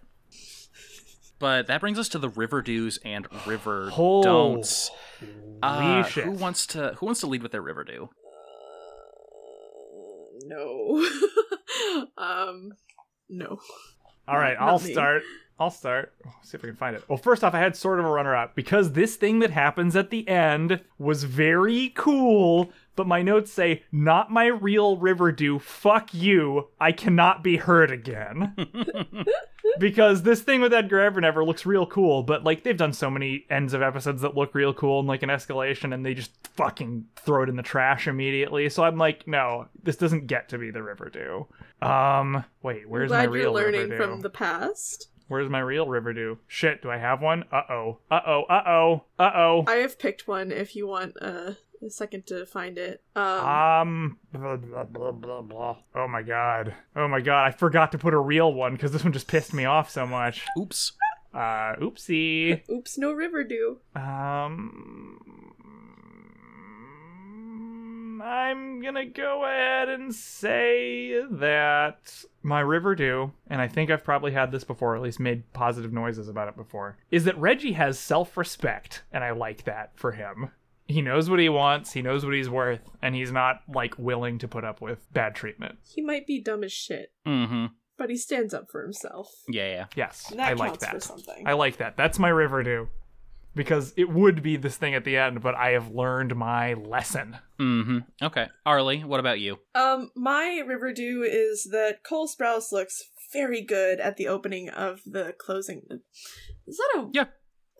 [1.40, 4.90] But that brings us to the River Do's and River Oh, Don'ts.
[5.62, 8.10] Uh, who wants to who wants to lead with their River Do?
[10.44, 11.06] no.
[12.18, 12.72] um,
[13.28, 13.58] no.
[14.28, 14.92] all right Not i'll me.
[14.92, 15.22] start
[15.60, 18.00] i'll start Oh, see if i can find it well first off i had sort
[18.00, 22.72] of a runner up because this thing that happens at the end was very cool
[22.96, 27.90] but my notes say not my real river do fuck you i cannot be hurt
[27.92, 28.56] again
[29.78, 33.46] because this thing with Edgar Evernever looks real cool, but like they've done so many
[33.50, 37.06] ends of episodes that look real cool and like an escalation, and they just fucking
[37.16, 38.68] throw it in the trash immediately.
[38.68, 41.46] So I'm like, no, this doesn't get to be the Riverdew.
[41.86, 43.96] Um, wait, I'm where's my glad you're learning Riverdew?
[43.96, 45.09] from the past.
[45.30, 46.38] Where's my real Riverdew?
[46.48, 47.44] Shit, do I have one?
[47.52, 49.64] Uh oh, uh oh, uh oh, uh oh.
[49.68, 53.00] I have picked one if you want uh, a second to find it.
[53.14, 55.76] Um, Um, blah, blah, blah, blah, blah.
[55.94, 56.74] Oh my god.
[56.96, 59.54] Oh my god, I forgot to put a real one because this one just pissed
[59.54, 60.44] me off so much.
[60.58, 60.94] Oops.
[61.32, 62.68] Uh, oopsie.
[62.68, 63.78] oops, no river do.
[63.94, 65.39] Um,
[68.22, 74.52] I'm gonna go ahead and say that my Riverdew, and I think I've probably had
[74.52, 78.36] this before, at least made positive noises about it before, is that Reggie has self
[78.36, 80.50] respect, and I like that for him.
[80.86, 84.38] He knows what he wants, he knows what he's worth, and he's not, like, willing
[84.38, 85.78] to put up with bad treatment.
[85.94, 87.66] He might be dumb as shit, Mm-hmm.
[87.96, 89.28] but he stands up for himself.
[89.48, 89.86] Yeah, yeah.
[89.94, 91.02] Yes, that I like counts for that.
[91.04, 91.46] something.
[91.46, 91.96] I like that.
[91.96, 92.88] That's my Riverdew.
[93.54, 97.36] Because it would be this thing at the end, but I have learned my lesson.
[97.58, 97.98] Mm-hmm.
[98.22, 98.46] Okay.
[98.64, 99.58] Arlie, what about you?
[99.74, 105.00] Um, my river Riverdew is that Cole Sprouse looks very good at the opening of
[105.06, 105.82] the closing.
[106.66, 107.24] Is that a Yeah.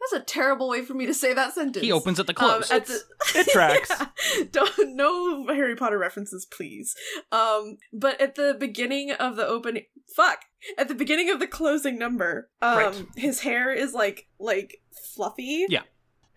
[0.00, 1.84] That's a terrible way for me to say that sentence.
[1.84, 2.70] He opens at the Um, close.
[2.70, 3.02] at the-
[3.34, 3.90] It tracks.
[4.50, 6.94] Don't no Harry Potter references, please.
[7.30, 9.84] Um, but at the beginning of the opening,
[10.16, 10.40] fuck,
[10.78, 13.06] at the beginning of the closing number, um, Right.
[13.16, 14.78] his hair is like like
[15.14, 15.66] fluffy.
[15.68, 15.82] Yeah.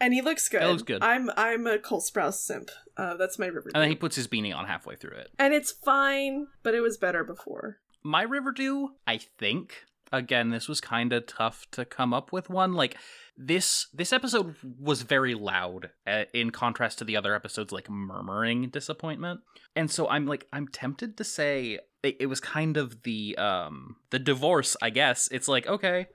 [0.01, 0.61] and he looks good.
[0.61, 1.01] It looks good.
[1.01, 2.69] I'm I'm a Cole Sprouse simp.
[2.97, 3.71] Uh, that's my Riverdale.
[3.75, 5.29] and then he puts his beanie on halfway through it.
[5.39, 7.77] and it's fine, but it was better before.
[8.03, 9.85] My Riverdew, I think.
[10.11, 12.73] Again, this was kind of tough to come up with one.
[12.73, 12.97] Like
[13.37, 18.69] this, this episode was very loud, uh, in contrast to the other episodes, like murmuring
[18.69, 19.41] disappointment.
[19.75, 23.95] And so I'm like, I'm tempted to say it, it was kind of the um
[24.11, 24.75] the divorce.
[24.81, 26.07] I guess it's like okay,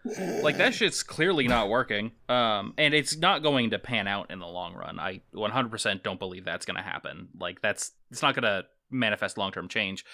[0.43, 2.13] like that shit's clearly not working.
[2.29, 5.01] Um, and it's not going to pan out in the long run.
[5.01, 7.29] I 100% don't believe that's going to happen.
[7.41, 10.05] Like that's it's not going to manifest long term change.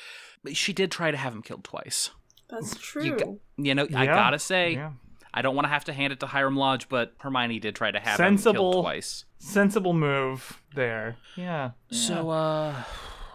[0.42, 2.10] But she did try to have him killed twice.
[2.48, 3.04] That's true.
[3.04, 4.92] You got- You know, I gotta say, Yeah.
[5.36, 7.90] I don't want to have to hand it to Hiram Lodge, but Hermione did try
[7.90, 8.72] to have him Sensible.
[8.72, 9.24] killed twice.
[9.38, 11.16] Sensible move there.
[11.36, 11.72] Yeah.
[11.90, 12.74] So, uh,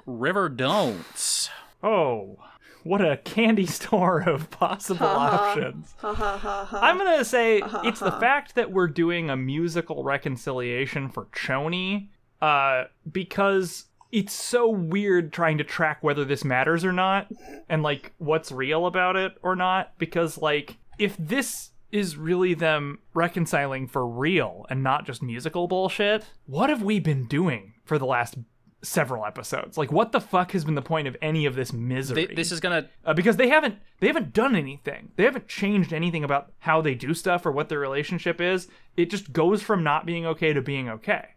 [0.06, 1.50] River Don'ts.
[1.84, 2.38] Oh,
[2.84, 5.50] what a candy store of possible Ha ha.
[5.52, 5.94] options.
[5.98, 6.80] ha ha ha ha.
[6.82, 12.08] I'm gonna say Uh-huh, it's the fact that we're doing a musical reconciliation for Choni,
[12.42, 17.28] uh, because it's so weird trying to track whether this matters or not,
[17.68, 19.92] and like what's real about it or not.
[19.98, 26.26] Because like if this is really them reconciling for real and not just musical bullshit,
[26.46, 28.36] what have we been doing for the last
[28.82, 29.78] several episodes?
[29.78, 32.28] Like, what the fuck has been the point of any of this misery?
[32.28, 32.90] Th- this is gonna.
[33.06, 35.12] uh, because they haven't they haven't done anything.
[35.16, 38.68] They haven't changed anything about how they do stuff or what their relationship is.
[38.96, 41.30] It just goes from not being okay to being okay.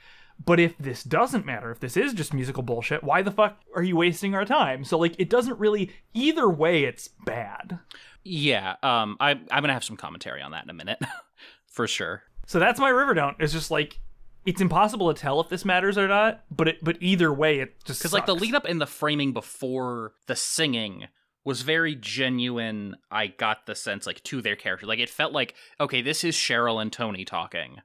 [0.45, 3.83] But if this doesn't matter, if this is just musical bullshit, why the fuck are
[3.83, 4.85] you wasting our time?
[4.85, 7.78] So like it doesn't really either way it's bad.
[8.24, 10.99] Yeah, um, I, I'm gonna have some commentary on that in a minute,
[11.66, 12.22] for sure.
[12.47, 13.37] So that's my river don't.
[13.39, 13.99] It's just like
[14.45, 17.85] it's impossible to tell if this matters or not, but it but either way it
[17.85, 21.07] just Because like the lead up in the framing before the singing
[21.45, 22.97] was very genuine.
[23.11, 26.35] I got the sense like to their character, like it felt like okay, this is
[26.35, 27.78] Cheryl and Toni talking.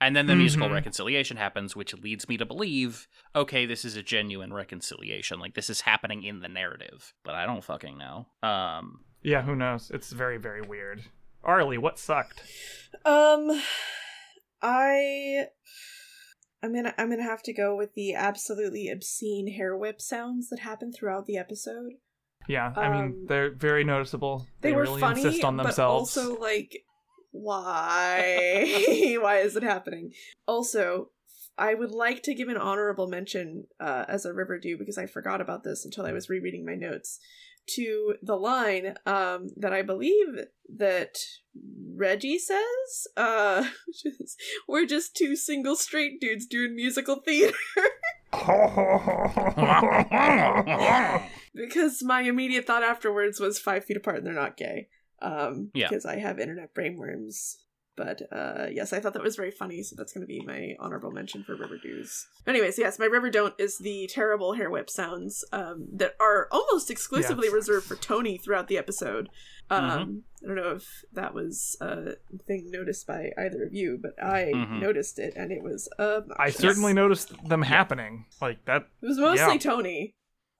[0.00, 0.74] And then the musical Mhm.
[0.74, 5.40] reconciliation happens, which leads me to believe, okay, this is a genuine reconciliation.
[5.40, 8.28] Like this is happening in the narrative, but I don't fucking know.
[8.42, 9.90] Um, Yeah, who knows?
[9.90, 11.02] It's very very weird.
[11.42, 12.42] Arlie, what sucked?
[13.04, 13.60] Um,
[14.62, 15.46] I,
[16.62, 20.60] I'm gonna I'm gonna have to go with the absolutely obscene hair whip sounds that
[20.60, 21.92] happen throughout the episode.
[22.48, 24.46] Yeah, I mean Um, they're very noticeable.
[24.60, 26.16] They, They, were really funny, insist on but themselves.
[26.16, 26.84] also like,
[27.30, 29.16] why?
[29.20, 30.12] why is it happening?
[30.46, 31.10] Also,
[31.56, 35.40] I would like to give an honorable mention uh, as a Riverdue because I forgot
[35.40, 37.18] about this until I was rereading my notes
[37.74, 41.16] to the line um, that I believe that
[41.94, 43.64] Reggie says, uh,
[44.68, 47.56] "We're just two single straight dudes doing musical theater."
[51.54, 54.88] because my immediate thought afterwards was five feet apart and they're not gay.
[55.20, 55.88] Um, Yeah.
[55.88, 57.56] because I have internet brainworms.
[57.96, 60.76] But uh, yes, I thought that was very funny, so that's going to be my
[60.78, 62.28] honorable mention for River Dews.
[62.46, 66.92] Anyways, yes, my River Don't is the terrible hair whip sounds um, that are almost
[66.92, 67.54] exclusively Yes.
[67.54, 69.28] reserved for Toni throughout the episode.
[69.68, 70.22] Um, Mhm.
[70.44, 72.12] I don't know if that was a
[72.46, 74.80] thing noticed by either of you, but I Mhm.
[74.80, 78.26] noticed it, and it was um I certainly noticed them happening.
[78.40, 78.82] Like that.
[79.02, 79.58] It was mostly Yeah.
[79.58, 80.14] Toni.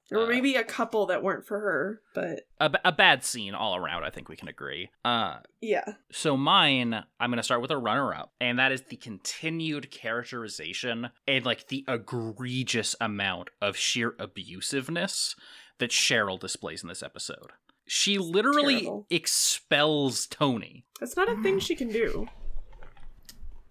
[0.09, 3.25] There were Uh, maybe a couple that weren't for her, but a, b- a bad
[3.25, 4.05] scene all around.
[4.05, 4.89] I think we can agree.
[5.05, 5.85] Uh, yeah.
[6.11, 11.45] So mine, I'm gonna start with a runner-up, and that is the continued characterization and
[11.45, 15.35] like the egregious amount of sheer abusiveness
[15.79, 17.53] that Cheryl displays in this episode.
[17.87, 19.07] She literally Terrible.
[19.11, 20.85] expels Toni.
[21.01, 22.29] That's not a thing she can do.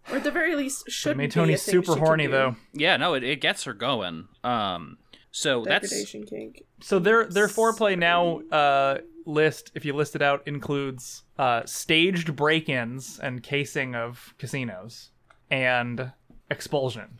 [0.09, 2.55] Or at the very least, should It made be Toni a thing super horny though.
[2.73, 4.27] Yeah, no, it, it gets her going.
[4.43, 4.97] Um,
[5.31, 6.63] so that's Degradation kink.
[6.81, 12.35] So their their foreplay now uh, list, if you list it out, includes uh, staged
[12.35, 15.11] break-ins and casing of casinos
[15.51, 16.11] and
[16.49, 17.19] expulsion.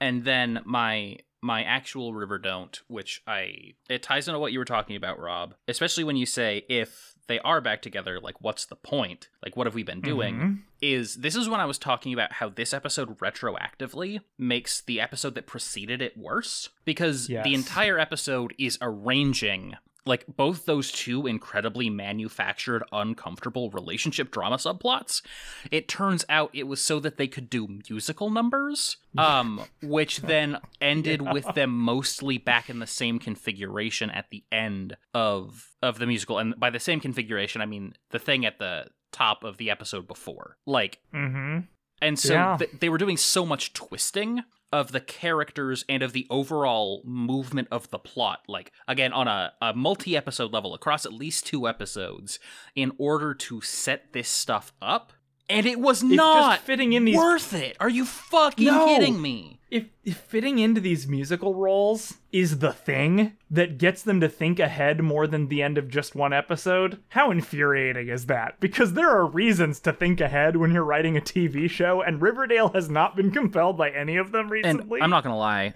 [0.00, 4.64] and then my my actual river don't, which I it ties into what you were
[4.64, 5.54] talking about, Rob.
[5.68, 9.28] Especially when you say if they are back together, like what's the point?
[9.42, 10.34] Like what have we been doing?
[10.36, 10.58] Mhm.
[10.82, 15.34] Is this is when I was talking about how this episode retroactively makes the episode
[15.36, 17.44] that preceded it worse because Yes.
[17.44, 19.76] the entire episode is arranging
[20.06, 25.22] like both those two incredibly manufactured uncomfortable relationship drama subplots
[25.70, 30.56] it turns out it was so that they could do musical numbers um which then
[30.80, 36.06] ended with them mostly back in the same configuration at the end of of the
[36.06, 39.70] musical and by the same configuration i mean the thing at the top of the
[39.70, 41.66] episode before like Mhm.
[42.00, 42.56] and so Yeah.
[42.56, 47.68] th- they were doing so much twisting of the characters and of the overall movement
[47.70, 51.66] of the plot, like again on a, a multi episode level across at least two
[51.68, 52.38] episodes,
[52.74, 55.12] in order to set this stuff up.
[55.48, 57.76] And it was It's not fitting in these worth it.
[57.80, 58.86] Are you fucking No.
[58.86, 59.59] kidding me?
[59.70, 64.58] If, if fitting into these musical roles is the thing that gets them to think
[64.58, 68.58] ahead more than the end of just one episode, how infuriating is that?
[68.60, 72.70] Because there are reasons to think ahead when you're writing a TV show, and Riverdale
[72.70, 75.00] has not been compelled by any of them And recently.
[75.00, 75.74] I'm not gonna lie,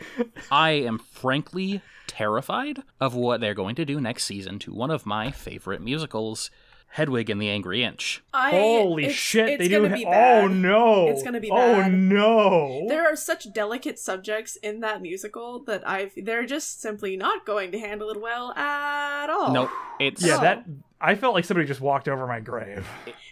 [0.51, 5.07] I am frankly terrified of what they're going to do next season to one of
[5.07, 6.51] my favorite musicals,
[6.89, 8.23] Hedwig and the Angry Inch.
[8.33, 9.83] I, Holy it's- shit, it's they do.
[9.83, 11.09] gonna be oh no.
[11.09, 11.79] It's gonna be Bad.
[11.79, 11.93] Oh bad.
[11.93, 12.87] no.
[12.89, 17.73] There are such delicate subjects in that musical that I've they're just simply not going
[17.73, 19.53] to handle it well at all.
[19.53, 20.41] Nope, it's yeah, Oh.
[20.43, 20.65] that.
[21.01, 22.87] I felt like somebody just walked over my grave.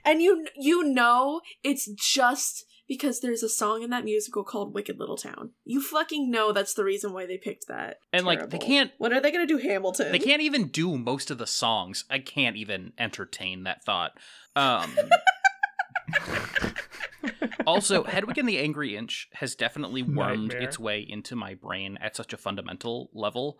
[0.04, 4.98] And you you know it's just because there's a song in that musical called Wicked
[4.98, 5.50] Little Town.
[5.64, 7.98] You fucking know that's the reason why they picked that.
[8.12, 10.12] And, like, they can't- When are they going to do Hamilton?
[10.12, 12.04] They can't even do most of the songs.
[12.10, 14.12] I can't even entertain that thought.
[14.56, 14.90] Um,
[17.66, 20.62] also, Hedwig and the Angry Inch has definitely wormed Nightmare.
[20.68, 23.58] its way into my brain at such a fundamental level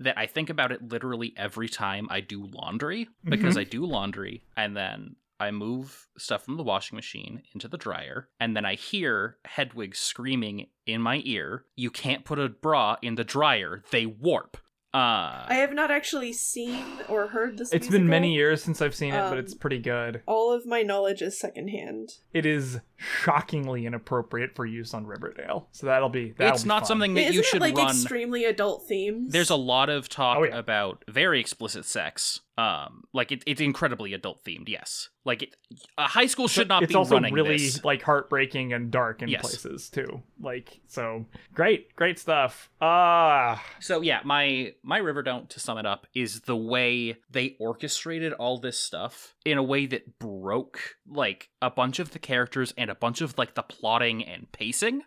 [0.00, 4.42] that I think about it literally every time I do laundry because I do laundry
[4.56, 8.74] and then I move stuff from the washing machine into the dryer and then I
[8.74, 13.82] hear Hedwig screaming in my ear, "You can't put a bra in the dryer.
[13.90, 14.56] They warp."
[14.92, 17.72] Uh I have not actually seen or heard this.
[17.72, 20.22] It's been many years since I've seen it, but Um, it's pretty good.
[20.24, 22.10] All of my knowledge is secondhand.
[22.32, 26.32] It is shockingly inappropriate for use on Riverdale, so that'll be.
[26.38, 26.86] That'll it's be not fun.
[26.86, 27.88] something that Isn't you it should like run.
[27.88, 29.32] extremely adult themes?
[29.32, 30.56] There's a lot of talk Oh, yeah.
[30.56, 32.40] about very explicit sex.
[32.56, 34.68] Um, like it, it's incredibly adult themed.
[34.68, 35.56] Yes, like it,
[35.98, 37.82] a high school should not it's be also running really this.
[37.84, 39.40] like heartbreaking and dark in Yes.
[39.40, 40.22] places too.
[40.40, 42.70] Like so, great, great stuff.
[42.80, 47.56] Ah, So yeah, my my river don't to sum it up is the way they
[47.58, 52.72] orchestrated all this stuff in a way that broke like a bunch of the characters
[52.78, 55.02] and a bunch of like the plotting and pacing.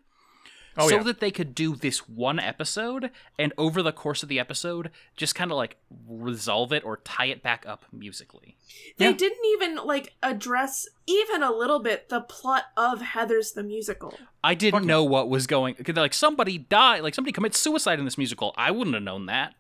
[0.78, 1.04] Oh, so yeah.
[1.04, 3.10] that they could do this one episode
[3.40, 7.26] and over the course of the episode just kind of like resolve it or tie
[7.26, 8.58] it back up musically.
[8.98, 9.12] They Yeah.
[9.14, 14.14] didn't even like address even a little bit the plot of Heathers the musical.
[14.44, 15.76] I didn't Fuck know what was going.
[15.76, 18.54] Cause like somebody died, like somebody commits suicide in this musical.
[18.58, 19.56] I wouldn't have known that.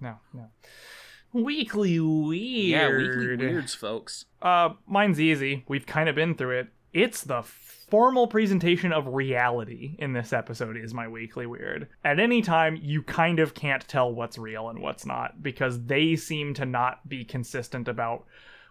[0.00, 0.50] no, no.
[1.32, 2.66] Weekly weird.
[2.70, 4.24] Yeah, weekly weirds, folks.
[4.40, 5.64] Uh, mine's easy.
[5.68, 6.68] We've kind of been through it.
[6.96, 11.88] It's the formal presentation of reality in this episode is my weekly weird.
[12.02, 16.16] At any time, you kind of can't tell what's real and what's not because they
[16.16, 18.24] seem to not be consistent about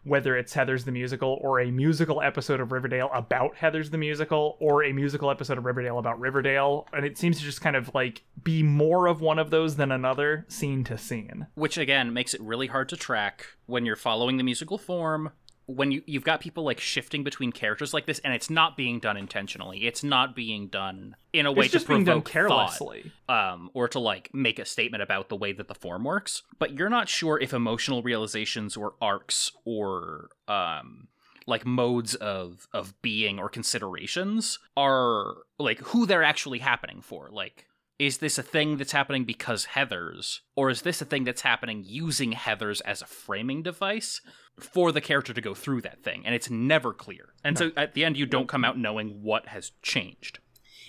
[0.06, 4.58] whether it's Heathers the Musical or a musical episode of Riverdale about Heathers the Musical
[4.60, 6.88] or a musical episode of Riverdale about Riverdale.
[6.94, 9.92] And it seems to just kind of like be more of one of those than
[9.92, 11.46] another, scene to scene.
[11.54, 15.30] which again makes it really hard to track when you're following the musical form
[15.68, 19.00] when you you've got people like shifting between characters like this and it's not being
[19.00, 19.86] done intentionally.
[19.88, 23.12] It's not being done in a way It's just to being done provoke carelessly.
[23.28, 26.44] thought, um or to like make a statement about the way that the form works.
[26.60, 31.08] But you're not sure if emotional realizations or arcs or um
[31.48, 37.30] like modes of of being or considerations are like who they're actually happening for.
[37.32, 37.66] Like
[37.98, 41.84] is this a thing that's happening because Heathers, or is this a thing that's happening
[41.86, 44.22] using Heathers as a framing device
[44.60, 46.26] for the character to go through that thing?
[46.26, 47.34] And it's never clear.
[47.44, 50.40] And so at the end, you don't come out knowing what has changed.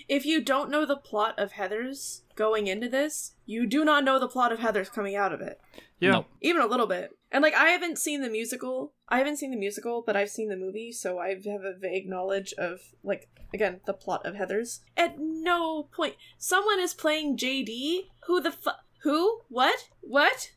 [0.09, 4.19] If you don't know the plot of Heathers going into this, you do not know
[4.19, 5.59] the plot of Heathers coming out of it.
[5.99, 6.11] Yeah.
[6.11, 6.27] Nope.
[6.41, 7.11] Even a little bit.
[7.31, 8.93] And like I haven't seen the musical.
[9.09, 12.07] I haven't seen the musical, but I've seen the movie, so I have a vague
[12.07, 14.79] knowledge of like again, the plot of Heathers.
[14.95, 18.03] At no point someone is playing JD.
[18.27, 18.69] Who the fu-
[19.03, 19.41] who?
[19.49, 19.89] What?
[20.01, 20.51] What?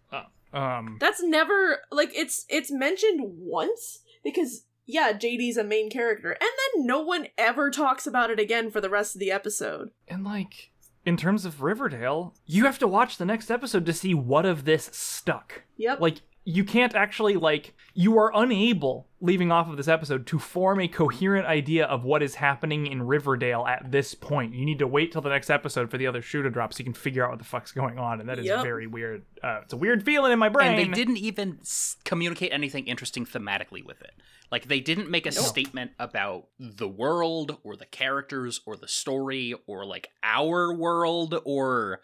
[0.52, 6.40] Um, That's never like it's it's mentioned once because yeah, JD's a main character, and
[6.40, 9.90] then no one ever talks about it again for the rest of the episode.
[10.08, 10.72] and like
[11.04, 14.64] in terms of Riverdale, you have to watch the next episode to see what of
[14.64, 15.62] this stuck.
[15.76, 16.00] Yep.
[16.00, 20.80] Like you can't actually like you are unable leaving off of this episode to form
[20.80, 24.54] a coherent idea of what is happening in Riverdale at this point.
[24.54, 26.78] You need to wait till the next episode for the other shoe to drop so
[26.78, 28.62] you can figure out what the fuck's going on, and that is Yep.
[28.62, 29.22] very weird.
[29.42, 30.78] Uh, it's a weird feeling in my brain.
[30.78, 34.12] And they didn't even s- communicate anything interesting thematically with it.
[34.50, 39.54] Like they didn't make a statement about the world or the characters or the story
[39.66, 42.00] or like our world or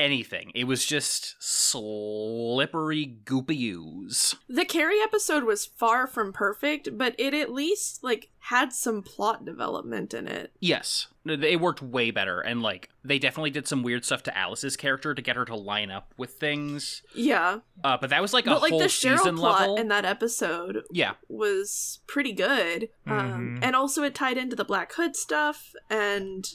[0.00, 0.50] anything.
[0.54, 4.34] It was just slippery goopy ooze.
[4.48, 9.44] The Carrie episode was far from perfect, but it at least like had some plot
[9.44, 10.52] development in it.
[10.58, 14.76] Yes, it worked way better, and like they definitely did some weird stuff to Alice's
[14.76, 17.02] character to get her to line up with things.
[17.14, 19.76] Yeah, Uh, but that was like a like whole the Cheryl season plot level.
[19.76, 23.64] in that episode yeah, was pretty good, um, Mhm.
[23.64, 25.74] and also it tied into the Black Hood stuff.
[25.90, 26.48] And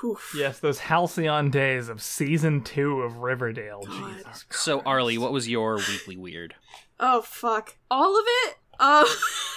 [0.00, 3.82] whew, Yes, those halcyon days of season two of Riverdale.
[3.86, 4.16] God.
[4.18, 4.86] Jesus So Christ.
[4.86, 6.54] Arlie, what was your weekly weird?
[7.00, 8.56] oh fuck, all of it.
[8.78, 9.04] Um,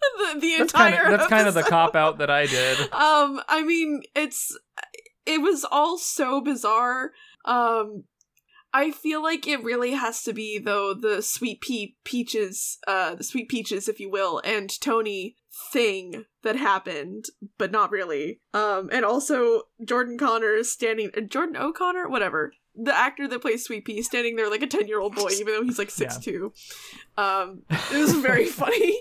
[0.34, 2.78] the, the That's entire of that's kind of the cop out that I did.
[2.92, 4.56] Um, I mean, it's
[5.26, 7.12] it was all so bizarre.
[7.44, 8.04] Um,
[8.72, 13.24] I feel like it really has to be though the sweet pea peaches, uh, the
[13.24, 15.36] sweet peaches, if you will, and Toni
[15.72, 17.26] thing that happened,
[17.58, 18.40] but not really.
[18.54, 22.52] Um, and also Jordan Connor is standing, uh, Jordan O'Connor, whatever.
[22.82, 25.54] The actor that plays Sweet Pea standing there like a 10 year old boy, even
[25.54, 26.08] though he's like Yeah.
[26.08, 26.52] 6'2.
[27.18, 29.00] Um, it was very funny.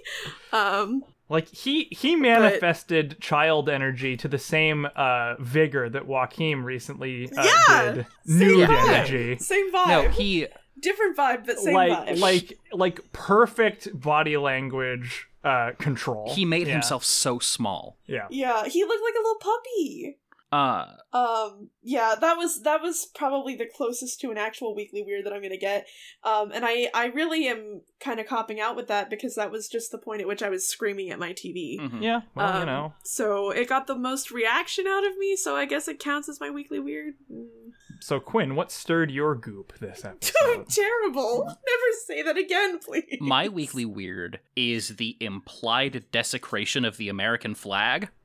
[0.51, 7.29] Um, Like he he manifested child energy to the same uh, vigor that Joaquin recently
[7.37, 8.89] uh, Yeah, did same nude vibe.
[8.89, 9.37] energy.
[9.37, 9.87] Same vibe.
[9.87, 10.47] No, he
[10.81, 12.19] different vibe, but same like vibe.
[12.19, 16.33] like like perfect body language uh, control.
[16.33, 16.73] he made Yeah.
[16.73, 17.97] himself so small.
[18.07, 18.27] Yeah.
[18.29, 20.17] yeah, he looked like a little puppy.
[20.51, 25.25] Uh, Um, yeah, that was that was probably the closest to an actual weekly weird
[25.25, 25.87] that I'm gonna get.
[26.23, 29.67] Um, and I I really am kind of copping out with that because that was
[29.67, 31.79] just the point at which I was screaming at my TV.
[31.79, 32.01] mhm.
[32.01, 32.21] Yeah.
[32.35, 32.93] Well, you Um, know.
[33.03, 36.39] So it got the most reaction out of me, so I guess it counts as
[36.39, 37.13] my weekly weird.
[37.31, 37.47] Mm.
[38.01, 40.67] So Quinn, what stirred your goop this episode?
[40.69, 41.43] Terrible.
[41.45, 43.17] Never say that again, please.
[43.19, 48.09] My weekly weird is the implied desecration of the American flag.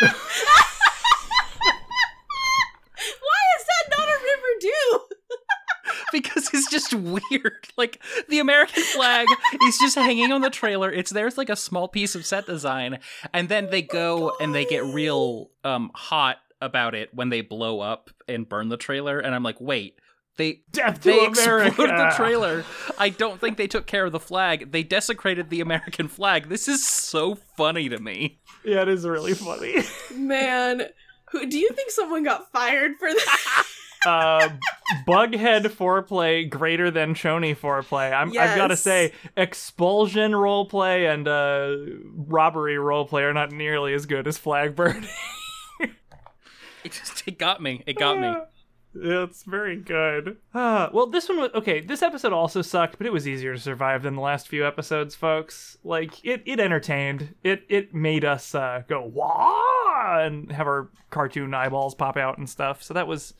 [0.00, 0.08] Why
[3.58, 4.44] is that not a river
[6.12, 7.68] because it's just weird.
[7.76, 9.26] Like the American flag
[9.66, 10.90] is just hanging on the trailer.
[10.90, 13.00] It's there's like a small piece of set design,
[13.32, 17.80] and then they go and they get real um hot about it when they blow
[17.80, 19.18] up and burn the trailer.
[19.18, 19.98] And I'm like, wait,
[20.36, 21.66] they Death to they America.
[21.68, 22.64] exploded the trailer.
[22.98, 24.72] I don't think they took care of the flag.
[24.72, 26.48] They desecrated the American flag.
[26.48, 28.40] This is so funny to me.
[28.64, 29.82] Yeah, it is really funny.
[30.14, 30.82] Man,
[31.30, 33.64] who do you think someone got fired for that?
[34.06, 34.48] uh,
[35.06, 38.12] Bughead foreplay greater than Choni foreplay.
[38.12, 41.76] I'm, I've got to say, expulsion roleplay and uh,
[42.14, 45.08] robbery roleplay are not nearly as good as flag burning.
[46.84, 47.82] It just it got me.
[47.86, 48.34] It got me.
[48.94, 50.36] Yeah, it's very good.
[50.54, 51.80] Ah, well, this one was okay.
[51.80, 55.14] This episode also sucked, but it was easier to survive than the last few episodes,
[55.14, 55.76] folks.
[55.82, 57.34] Like it, it entertained.
[57.42, 62.48] It, it made us uh, go wah and have our cartoon eyeballs pop out and
[62.48, 62.82] stuff.
[62.82, 63.34] So that was,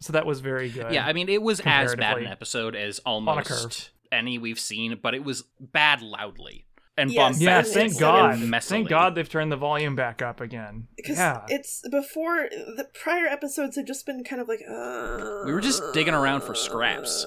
[0.00, 0.92] so that was very good.
[0.92, 5.14] Yeah, I mean, it was as bad an episode as almost any we've seen, but
[5.14, 6.65] it was bad loudly
[6.96, 7.62] and Yes, yeah.
[7.62, 8.38] Thank God.
[8.62, 10.88] Thank God they've turned the volume back up again.
[10.96, 11.44] Because yeah.
[11.48, 15.82] it's before the prior episodes have just been kind of like uh We were just
[15.92, 17.26] digging around for scraps.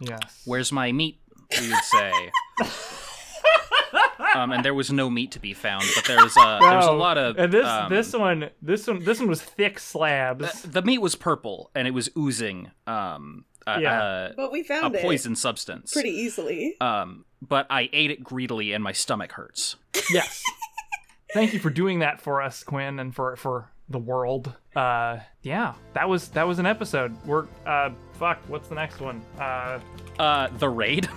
[0.00, 0.42] yes.
[0.44, 1.20] Where's my meat?
[1.60, 2.12] We would say.
[4.34, 7.18] um, and there was no meat to be found, but there's uh, there's a lot
[7.18, 10.62] of And this um, this one this one this one was thick slabs.
[10.62, 14.02] the meat was purple and it was oozing um uh, Yeah.
[14.02, 15.92] uh, But we a found it poison substance.
[15.92, 16.76] pretty easily.
[16.80, 19.76] Um, but I ate it greedily and my stomach hurts.
[20.10, 20.42] yes.
[21.34, 24.52] Thank you for doing that for us, Quinn, and for for the world.
[24.74, 27.14] Uh, yeah, that was that was an episode.
[27.24, 28.38] We're uh, fuck.
[28.48, 29.22] What's the next one?
[29.38, 29.78] Uh,
[30.18, 31.08] Uh, the raid.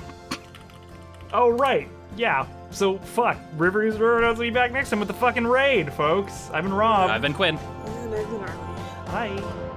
[1.34, 2.46] oh right, yeah.
[2.70, 3.38] So fuck.
[3.58, 6.50] Rivers River will be back next time with the fucking raid, folks.
[6.52, 7.10] I've been Rob.
[7.10, 7.58] I've been Quinn.
[7.58, 9.40] And I've been Arlie.
[9.42, 9.70] Bye.